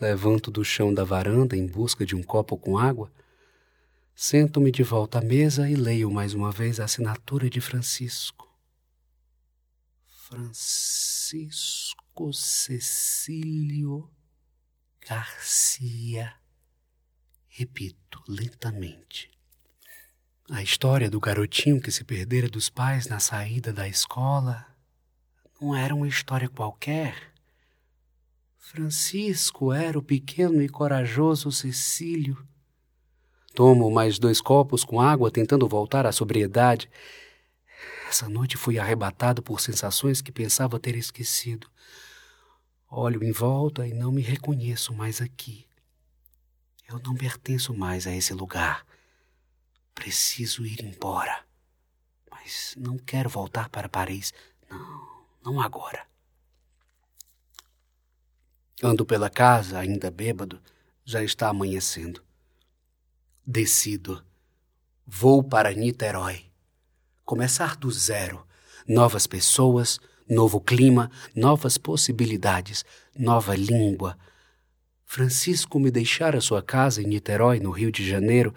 Levanto 0.00 0.48
do 0.48 0.64
chão 0.64 0.94
da 0.94 1.02
varanda 1.02 1.56
em 1.56 1.66
busca 1.66 2.06
de 2.06 2.14
um 2.14 2.22
copo 2.22 2.56
com 2.56 2.78
água 2.78 3.10
Sento-me 4.14 4.70
de 4.70 4.82
volta 4.82 5.18
à 5.18 5.22
mesa 5.22 5.68
e 5.68 5.74
leio 5.74 6.10
mais 6.10 6.34
uma 6.34 6.52
vez 6.52 6.78
a 6.78 6.84
assinatura 6.84 7.50
de 7.50 7.60
Francisco. 7.60 8.48
Francisco 10.28 12.32
Cecílio 12.32 14.08
Garcia. 15.00 16.34
Repito 17.48 18.22
lentamente. 18.28 19.31
A 20.52 20.62
história 20.62 21.08
do 21.08 21.18
garotinho 21.18 21.80
que 21.80 21.90
se 21.90 22.04
perdera 22.04 22.46
dos 22.46 22.68
pais 22.68 23.06
na 23.06 23.18
saída 23.18 23.72
da 23.72 23.88
escola 23.88 24.66
não 25.58 25.74
era 25.74 25.94
uma 25.94 26.06
história 26.06 26.46
qualquer. 26.46 27.32
Francisco 28.58 29.72
era 29.72 29.98
o 29.98 30.02
pequeno 30.02 30.60
e 30.60 30.68
corajoso 30.68 31.50
Cecílio 31.50 32.36
Tomo 33.54 33.90
mais 33.90 34.18
dois 34.18 34.42
copos 34.42 34.84
com 34.84 35.00
água, 35.00 35.30
tentando 35.30 35.66
voltar 35.66 36.04
à 36.04 36.12
sobriedade. 36.12 36.90
Essa 38.06 38.28
noite 38.28 38.58
fui 38.58 38.78
arrebatado 38.78 39.42
por 39.42 39.58
sensações 39.58 40.20
que 40.20 40.30
pensava 40.30 40.78
ter 40.78 40.96
esquecido. 40.96 41.66
Olho 42.90 43.24
em 43.24 43.32
volta 43.32 43.88
e 43.88 43.94
não 43.94 44.12
me 44.12 44.20
reconheço 44.20 44.92
mais 44.92 45.22
aqui. 45.22 45.66
Eu 46.86 46.98
não 46.98 47.14
pertenço 47.14 47.72
mais 47.72 48.06
a 48.06 48.14
esse 48.14 48.34
lugar. 48.34 48.84
Preciso 49.94 50.64
ir 50.64 50.84
embora. 50.84 51.44
Mas 52.30 52.74
não 52.76 52.98
quero 52.98 53.28
voltar 53.28 53.68
para 53.68 53.88
Paris. 53.88 54.32
Não, 54.68 55.24
não 55.44 55.60
agora. 55.60 56.06
Ando 58.82 59.06
pela 59.06 59.30
casa, 59.30 59.78
ainda 59.78 60.10
bêbado. 60.10 60.60
Já 61.04 61.22
está 61.22 61.48
amanhecendo. 61.48 62.22
Decido. 63.46 64.24
Vou 65.06 65.42
para 65.42 65.72
Niterói. 65.72 66.46
Começar 67.24 67.76
do 67.76 67.90
zero. 67.90 68.46
Novas 68.88 69.26
pessoas, 69.26 70.00
novo 70.28 70.60
clima, 70.60 71.10
novas 71.34 71.78
possibilidades, 71.78 72.84
nova 73.16 73.54
língua. 73.54 74.18
Francisco 75.04 75.78
me 75.78 75.90
deixara 75.90 76.40
sua 76.40 76.62
casa 76.62 77.02
em 77.02 77.06
Niterói, 77.06 77.60
no 77.60 77.70
Rio 77.70 77.92
de 77.92 78.08
Janeiro, 78.08 78.54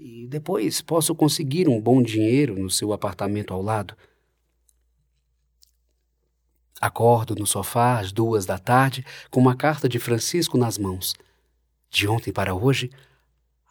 e 0.00 0.26
depois 0.26 0.80
posso 0.80 1.14
conseguir 1.14 1.68
um 1.68 1.80
bom 1.80 2.02
dinheiro 2.02 2.58
no 2.58 2.70
seu 2.70 2.92
apartamento 2.92 3.52
ao 3.52 3.60
lado. 3.60 3.94
Acordo 6.80 7.34
no 7.34 7.46
sofá 7.46 8.00
às 8.00 8.10
duas 8.10 8.46
da 8.46 8.58
tarde 8.58 9.04
com 9.30 9.38
uma 9.38 9.54
carta 9.54 9.88
de 9.88 9.98
Francisco 9.98 10.56
nas 10.56 10.78
mãos. 10.78 11.14
De 11.90 12.08
ontem 12.08 12.32
para 12.32 12.54
hoje, 12.54 12.90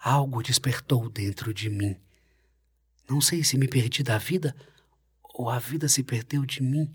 Algo 0.01 0.41
despertou 0.41 1.09
dentro 1.09 1.53
de 1.53 1.69
mim. 1.69 1.99
Não 3.09 3.19
sei 3.19 3.43
se 3.43 3.57
me 3.57 3.67
perdi 3.67 4.01
da 4.01 4.17
vida 4.17 4.55
ou 5.21 5.49
a 5.49 5.59
vida 5.59 5.89
se 5.89 6.03
perdeu 6.03 6.45
de 6.45 6.63
mim, 6.63 6.89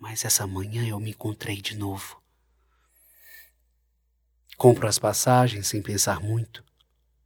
mas 0.00 0.24
essa 0.24 0.46
manhã 0.46 0.86
eu 0.86 0.98
me 0.98 1.10
encontrei 1.10 1.60
de 1.60 1.76
novo. 1.76 2.22
Compro 4.56 4.88
as 4.88 4.98
passagens 4.98 5.66
sem 5.66 5.82
pensar 5.82 6.18
muito. 6.18 6.64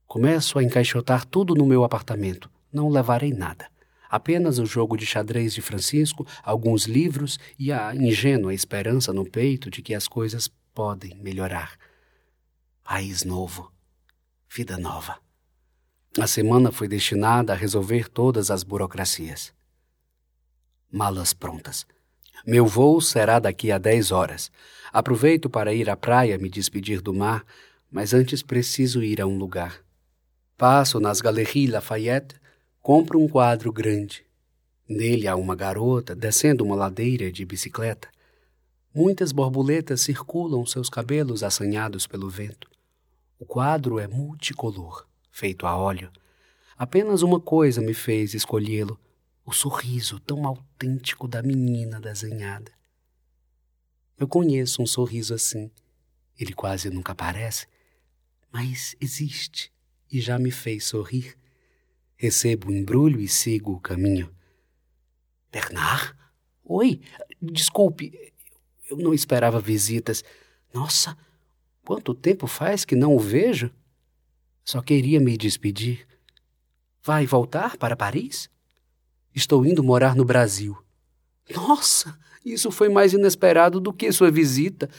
Começo 0.07 0.59
a 0.59 0.63
encaixotar 0.63 1.25
tudo 1.25 1.55
no 1.55 1.67
meu 1.67 1.85
apartamento. 1.85 2.51
Não 2.73 2.89
levarei 2.89 3.33
nada. 3.33 3.69
Apenas 4.09 4.59
o 4.59 4.67
jogo 4.67 4.97
de 4.97 5.05
xadrez 5.05 5.53
de 5.53 5.61
Francisco, 5.61 6.27
alguns 6.43 6.85
livros 6.85 7.39
e 7.59 7.73
a 7.73 7.95
ingênua 7.95 8.55
esperança 8.55 9.13
no 9.13 9.29
peito 9.29 9.71
de 9.71 9.83
que 9.83 9.95
as 9.95 10.07
coisas 10.07 10.49
podem 10.73 11.15
melhorar. 11.17 11.77
País 12.85 13.25
novo 13.25 13.73
vida 14.57 14.79
nova. 14.79 15.19
A 16.19 16.27
semana 16.27 16.73
foi 16.73 16.89
destinada 16.89 17.53
a 17.53 17.57
resolver 17.57 18.09
todas 18.09 18.51
as 18.51 18.63
burocracias. 18.63 19.53
Malas 20.91 21.35
prontas. 21.35 21.87
Meu 22.47 22.67
voo 22.67 23.01
será 23.03 23.39
daqui 23.39 23.71
a 23.71 23.77
dez 23.77 24.11
horas. 24.11 24.51
Aproveito 24.91 25.51
para 25.51 25.75
ir 25.75 25.91
à 25.91 25.97
praia 25.97 26.39
me 26.39 26.49
despedir 26.49 27.03
do 27.03 27.13
mar, 27.13 27.45
mas 27.91 28.15
antes 28.15 28.43
preciso 28.43 29.03
ir 29.03 29.21
a 29.21 29.27
um 29.27 29.37
lugar. 29.37 29.86
Passo 30.57 30.99
nas 30.99 31.21
Galeries 31.21 31.71
Lafayette, 31.71 32.35
compro 32.81 33.21
um 33.21 33.29
quadro 33.29 33.71
grande. 33.71 34.25
Nele 34.89 35.29
há 35.29 35.37
uma 35.37 35.55
garota 35.55 36.17
descendo 36.17 36.65
uma 36.65 36.75
ladeira 36.75 37.31
de 37.31 37.45
bicicleta. 37.45 38.09
Muitas 38.95 39.33
borboletas 39.33 40.01
circulam 40.01 40.65
seus 40.65 40.89
cabelos 40.89 41.43
assanhados 41.43 42.07
pelo 42.07 42.31
vento. 42.31 42.71
O 43.39 43.45
quadro 43.45 43.99
é 43.99 44.09
multicolor, 44.09 45.07
feito 45.31 45.67
a 45.67 45.77
óleo. 45.77 46.11
Apenas 46.75 47.21
uma 47.21 47.39
coisa 47.39 47.83
me 47.83 47.93
fez 47.93 48.33
escolhê-lo: 48.33 48.99
o 49.45 49.53
sorriso 49.53 50.19
tão 50.21 50.47
autêntico 50.47 51.29
da 51.29 51.43
menina 51.43 52.01
desenhada. 52.01 52.73
Eu 54.19 54.27
conheço 54.27 54.81
um 54.81 54.87
sorriso 54.87 55.35
assim. 55.35 55.71
Ele 56.41 56.55
quase 56.55 56.89
nunca 56.89 57.13
aparece, 57.13 57.67
mas 58.51 58.97
existe 58.99 59.76
e 60.11 60.21
já 60.21 60.39
me 60.39 60.51
fez 60.51 60.85
sorrir. 60.85 61.37
Recebo 62.17 62.69
o 62.69 62.73
embrulho 62.73 63.21
e 63.21 63.29
sigo 63.29 63.73
o 63.73 63.81
caminho. 63.81 64.31
Bernard? 65.51 66.15
Oi, 66.65 67.01
desculpe, 67.41 68.33
eu 68.91 68.97
não 68.97 69.15
esperava 69.15 69.61
visitas. 69.61 70.25
Nossa, 70.73 71.17
Quanto 71.87 72.13
tempo 72.13 72.49
faz 72.49 72.85
que 72.85 72.97
não 72.97 73.15
o 73.15 73.19
vejo? 73.21 73.71
Só 74.65 74.83
queria 74.83 75.21
me 75.21 75.37
despedir. 75.37 76.05
Vai 77.01 77.25
voltar 77.25 77.77
para 77.77 77.95
Paris? 77.95 78.51
Estou 79.33 79.65
indo 79.65 79.85
morar 79.85 80.17
no 80.17 80.25
Brasil. 80.25 80.77
Nossa, 81.55 82.19
isso 82.45 82.73
foi 82.73 82.89
mais 82.89 83.13
inesperado 83.13 83.79
do 83.79 83.93
que 83.93 84.11
sua 84.11 84.33
visita. 84.33 84.91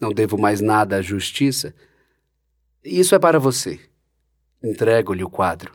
Não 0.00 0.12
devo 0.12 0.38
mais 0.38 0.60
nada 0.60 0.98
à 0.98 1.02
justiça. 1.02 1.74
Isso 2.84 3.12
é 3.16 3.18
para 3.18 3.40
você. 3.40 3.80
Entrego-lhe 4.62 5.24
o 5.24 5.30
quadro. 5.30 5.72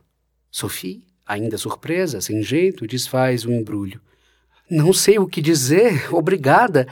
Sophie, 0.52 1.06
ainda 1.26 1.58
surpresa, 1.58 2.22
sem 2.22 2.44
jeito, 2.44 2.86
desfaz 2.86 3.46
o 3.46 3.52
embrulho. 3.52 4.02
Não 4.70 4.94
sei 4.94 5.20
o 5.20 5.28
que 5.28 5.42
dizer. 5.42 6.08
Obrigada. 6.14 6.88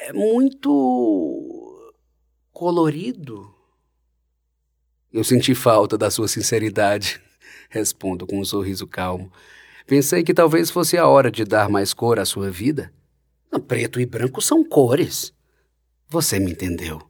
É 0.00 0.12
muito 0.12 1.92
colorido. 2.52 3.54
Eu 5.12 5.24
senti 5.24 5.54
falta 5.54 5.96
da 5.96 6.10
sua 6.10 6.28
sinceridade, 6.28 7.20
respondo 7.70 8.26
com 8.26 8.38
um 8.38 8.44
sorriso 8.44 8.86
calmo. 8.86 9.32
Pensei 9.86 10.22
que 10.22 10.34
talvez 10.34 10.70
fosse 10.70 10.98
a 10.98 11.06
hora 11.06 11.30
de 11.30 11.44
dar 11.44 11.68
mais 11.68 11.94
cor 11.94 12.18
à 12.18 12.24
sua 12.24 12.50
vida. 12.50 12.92
Preto 13.66 14.00
e 14.00 14.06
branco 14.06 14.42
são 14.42 14.62
cores. 14.62 15.32
Você 16.08 16.38
me 16.38 16.52
entendeu. 16.52 17.00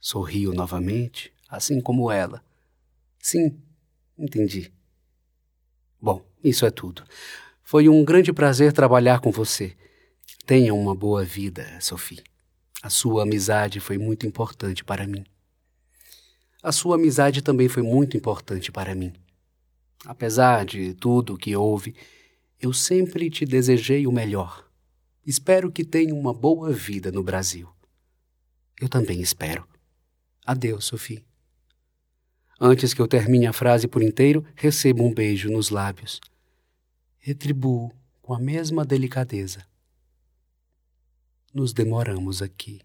Sorriu 0.00 0.52
novamente, 0.52 1.32
assim 1.48 1.80
como 1.80 2.10
ela. 2.10 2.42
Sim, 3.22 3.56
entendi. 4.18 4.72
Bom, 6.00 6.26
isso 6.42 6.66
é 6.66 6.72
tudo. 6.72 7.04
Foi 7.62 7.88
um 7.88 8.04
grande 8.04 8.32
prazer 8.32 8.72
trabalhar 8.72 9.20
com 9.20 9.30
você. 9.30 9.76
Tenha 10.44 10.74
uma 10.74 10.92
boa 10.92 11.24
vida, 11.24 11.64
Sophie. 11.80 12.20
A 12.82 12.90
sua 12.90 13.22
amizade 13.22 13.78
foi 13.78 13.96
muito 13.96 14.26
importante 14.26 14.82
para 14.82 15.06
mim. 15.06 15.24
A 16.60 16.72
sua 16.72 16.96
amizade 16.96 17.42
também 17.42 17.68
foi 17.68 17.84
muito 17.84 18.16
importante 18.16 18.72
para 18.72 18.92
mim. 18.92 19.12
Apesar 20.04 20.64
de 20.64 20.92
tudo 20.92 21.34
o 21.34 21.38
que 21.38 21.54
houve, 21.54 21.94
eu 22.60 22.72
sempre 22.72 23.30
te 23.30 23.44
desejei 23.44 24.04
o 24.04 24.12
melhor. 24.12 24.68
Espero 25.24 25.70
que 25.70 25.84
tenha 25.84 26.12
uma 26.12 26.34
boa 26.34 26.72
vida 26.72 27.12
no 27.12 27.22
Brasil. 27.22 27.68
Eu 28.80 28.88
também 28.88 29.20
espero. 29.20 29.64
Adeus, 30.44 30.86
Sophie. 30.86 31.24
Antes 32.64 32.94
que 32.94 33.02
eu 33.02 33.08
termine 33.08 33.48
a 33.48 33.52
frase 33.52 33.88
por 33.88 34.04
inteiro, 34.04 34.44
recebo 34.54 35.02
um 35.02 35.12
beijo 35.12 35.50
nos 35.50 35.68
lábios. 35.68 36.20
Retribuo 37.18 37.90
com 38.20 38.32
a 38.32 38.38
mesma 38.38 38.84
delicadeza. 38.84 39.66
Nos 41.52 41.72
demoramos 41.72 42.40
aqui. 42.40 42.80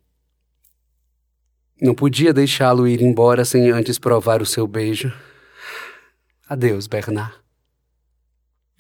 Não 1.80 1.94
podia 1.94 2.34
deixá-lo 2.34 2.88
ir 2.88 3.04
embora 3.04 3.46
sem 3.46 3.70
antes 3.70 4.00
provar 4.00 4.42
o 4.42 4.48
seu 4.48 4.66
beijo. 4.66 5.14
Adeus, 6.50 6.88
Bernard. 6.88 7.36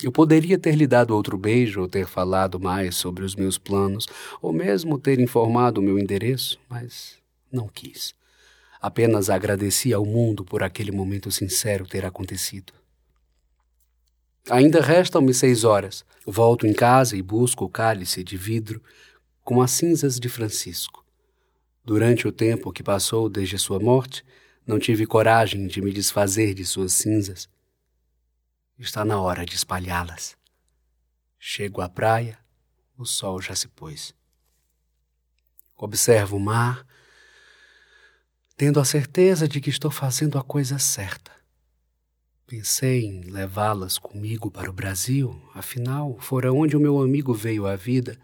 Eu 0.01 0.11
poderia 0.11 0.57
ter 0.57 0.73
lhe 0.73 0.87
dado 0.87 1.15
outro 1.15 1.37
beijo, 1.37 1.81
ou 1.81 1.87
ter 1.87 2.07
falado 2.07 2.59
mais 2.59 2.95
sobre 2.95 3.23
os 3.23 3.35
meus 3.35 3.59
planos, 3.59 4.07
ou 4.41 4.51
mesmo 4.51 4.97
ter 4.97 5.19
informado 5.19 5.79
o 5.79 5.83
meu 5.83 5.99
endereço, 5.99 6.59
mas 6.67 7.19
não 7.51 7.67
quis. 7.67 8.16
Apenas 8.81 9.29
agradeci 9.29 9.93
ao 9.93 10.05
mundo 10.05 10.45
por 10.45 10.63
aquele 10.63 10.91
momento 10.91 11.31
sincero 11.31 11.87
ter 11.87 12.05
acontecido. 12.05 12.73
Ainda 14.49 14.81
restam-me 14.81 15.33
seis 15.33 15.63
horas. 15.63 16.05
Volto 16.25 16.65
em 16.67 16.73
casa 16.73 17.17
e 17.17 17.21
busco 17.21 17.65
o 17.65 17.69
cálice 17.69 18.23
de 18.23 18.37
vidro 18.37 18.81
com 19.43 19.61
as 19.61 19.71
cinzas 19.71 20.19
de 20.19 20.29
Francisco. 20.29 21.05
Durante 21.83 22.27
o 22.27 22.31
tempo 22.31 22.71
que 22.71 22.83
passou 22.83 23.29
desde 23.29 23.57
sua 23.57 23.79
morte, 23.79 24.23
não 24.65 24.77
tive 24.77 25.05
coragem 25.05 25.67
de 25.67 25.81
me 25.81 25.91
desfazer 25.91 26.53
de 26.53 26.65
suas 26.65 26.93
cinzas 26.93 27.49
Está 28.79 29.03
na 29.03 29.19
hora 29.19 29.43
de 29.43 29.55
espalhá-las. 29.55 30.37
Chego 31.39 31.81
à 31.81 31.89
praia, 31.89 32.37
o 32.95 33.05
sol 33.05 33.41
já 33.41 33.55
se 33.55 33.67
pôs. 33.67 34.13
Observo 35.75 36.37
o 36.37 36.39
mar, 36.39 36.85
tendo 38.57 38.79
a 38.79 38.85
certeza 38.85 39.47
de 39.47 39.61
que 39.61 39.69
estou 39.69 39.91
fazendo 39.91 40.39
a 40.39 40.43
coisa 40.43 40.79
certa. 40.79 41.31
Pensei 42.47 43.05
em 43.05 43.21
levá-las 43.21 43.99
comigo 43.99 44.49
para 44.49 44.69
o 44.69 44.73
Brasil, 44.73 45.39
afinal, 45.53 46.17
fora 46.19 46.51
onde 46.51 46.75
o 46.75 46.79
meu 46.79 46.99
amigo 46.99 47.33
veio 47.33 47.67
à 47.67 47.75
vida. 47.75 48.17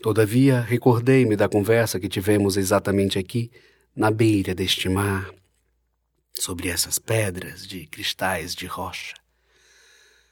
Todavia, 0.00 0.60
recordei-me 0.60 1.34
da 1.34 1.48
conversa 1.48 1.98
que 1.98 2.08
tivemos 2.08 2.56
exatamente 2.56 3.18
aqui, 3.18 3.50
na 3.96 4.12
beira 4.12 4.54
deste 4.54 4.88
mar, 4.88 5.34
sobre 6.32 6.68
essas 6.68 7.00
pedras 7.00 7.66
de 7.66 7.84
cristais 7.86 8.54
de 8.54 8.66
rocha. 8.66 9.14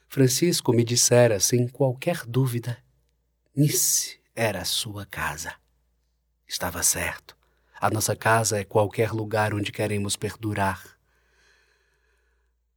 Francisco 0.09 0.73
me 0.73 0.85
dissera 0.85 1.41
sem 1.41 1.67
qualquer 1.67 2.25
dúvida: 2.27 2.79
Nice 3.57 4.21
era 4.37 4.61
a 4.61 4.65
sua 4.65 5.05
casa. 5.05 5.55
Estava 6.47 6.81
certo. 6.85 7.36
A 7.79 7.91
nossa 7.91 8.17
casa 8.17 8.59
é 8.59 8.65
qualquer 8.65 9.13
lugar 9.13 9.53
onde 9.53 9.71
queremos 9.71 10.17
perdurar. 10.17 10.83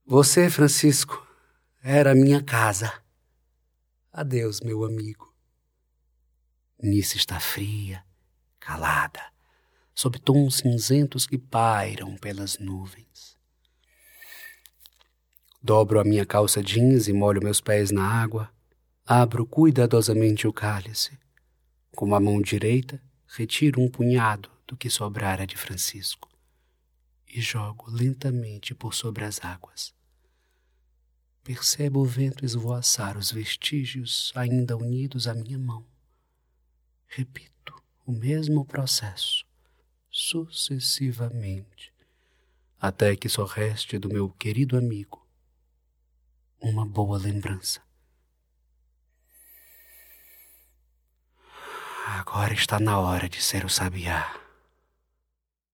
Você, 0.06 0.50
Francisco, 0.50 1.26
era 1.82 2.14
minha 2.14 2.44
casa. 2.44 2.92
Adeus, 4.12 4.60
meu 4.60 4.84
amigo. 4.84 5.34
Nice 6.82 7.16
está 7.16 7.40
fria, 7.40 8.04
calada, 8.60 9.22
sob 9.96 10.20
tons 10.20 10.58
cinzentos 10.58 11.26
que 11.26 11.38
pairam 11.38 12.18
pelas 12.18 12.58
nuvens. 12.58 13.38
Dobro 15.62 16.00
a 16.00 16.04
minha 16.04 16.26
calça 16.26 16.62
jeans 16.62 17.08
e 17.08 17.14
molho 17.14 17.42
meus 17.42 17.62
pés 17.62 17.90
na 17.90 18.04
água. 18.04 18.52
Abro 19.06 19.46
cuidadosamente 19.46 20.46
o 20.46 20.54
cálice. 20.54 21.18
Com 21.96 22.14
a 22.14 22.20
mão 22.20 22.42
direita, 22.42 23.02
retiro 23.28 23.82
um 23.82 23.90
punhado 23.90 24.59
do 24.70 24.78
que 24.78 24.88
sobrara 24.88 25.48
de 25.48 25.58
Francisco 25.58 26.30
e 27.28 27.42
jogo 27.42 27.90
lentamente 27.90 28.76
por 28.76 28.94
sobre 28.94 29.26
as 29.26 29.44
águas. 29.44 29.96
Percebo 31.44 32.02
o 32.02 32.06
vento 32.06 32.46
esvoaçar 32.46 33.18
os 33.18 33.32
vestígios 33.32 34.32
ainda 34.36 34.78
unidos 34.78 35.28
à 35.28 35.34
minha 35.34 35.58
mão. 35.58 35.84
Repito 37.08 37.82
o 38.06 38.12
mesmo 38.12 38.64
processo, 38.64 39.44
sucessivamente, 40.12 41.92
até 42.80 43.16
que 43.16 43.28
só 43.28 43.46
reste 43.46 43.98
do 43.98 44.08
meu 44.08 44.30
querido 44.30 44.78
amigo 44.78 45.28
uma 46.62 46.86
boa 46.86 47.18
lembrança. 47.18 47.82
Agora 52.06 52.54
está 52.54 52.80
na 52.80 53.00
hora 53.00 53.28
de 53.28 53.42
ser 53.42 53.66
o 53.66 53.70
sabiá. 53.70 54.49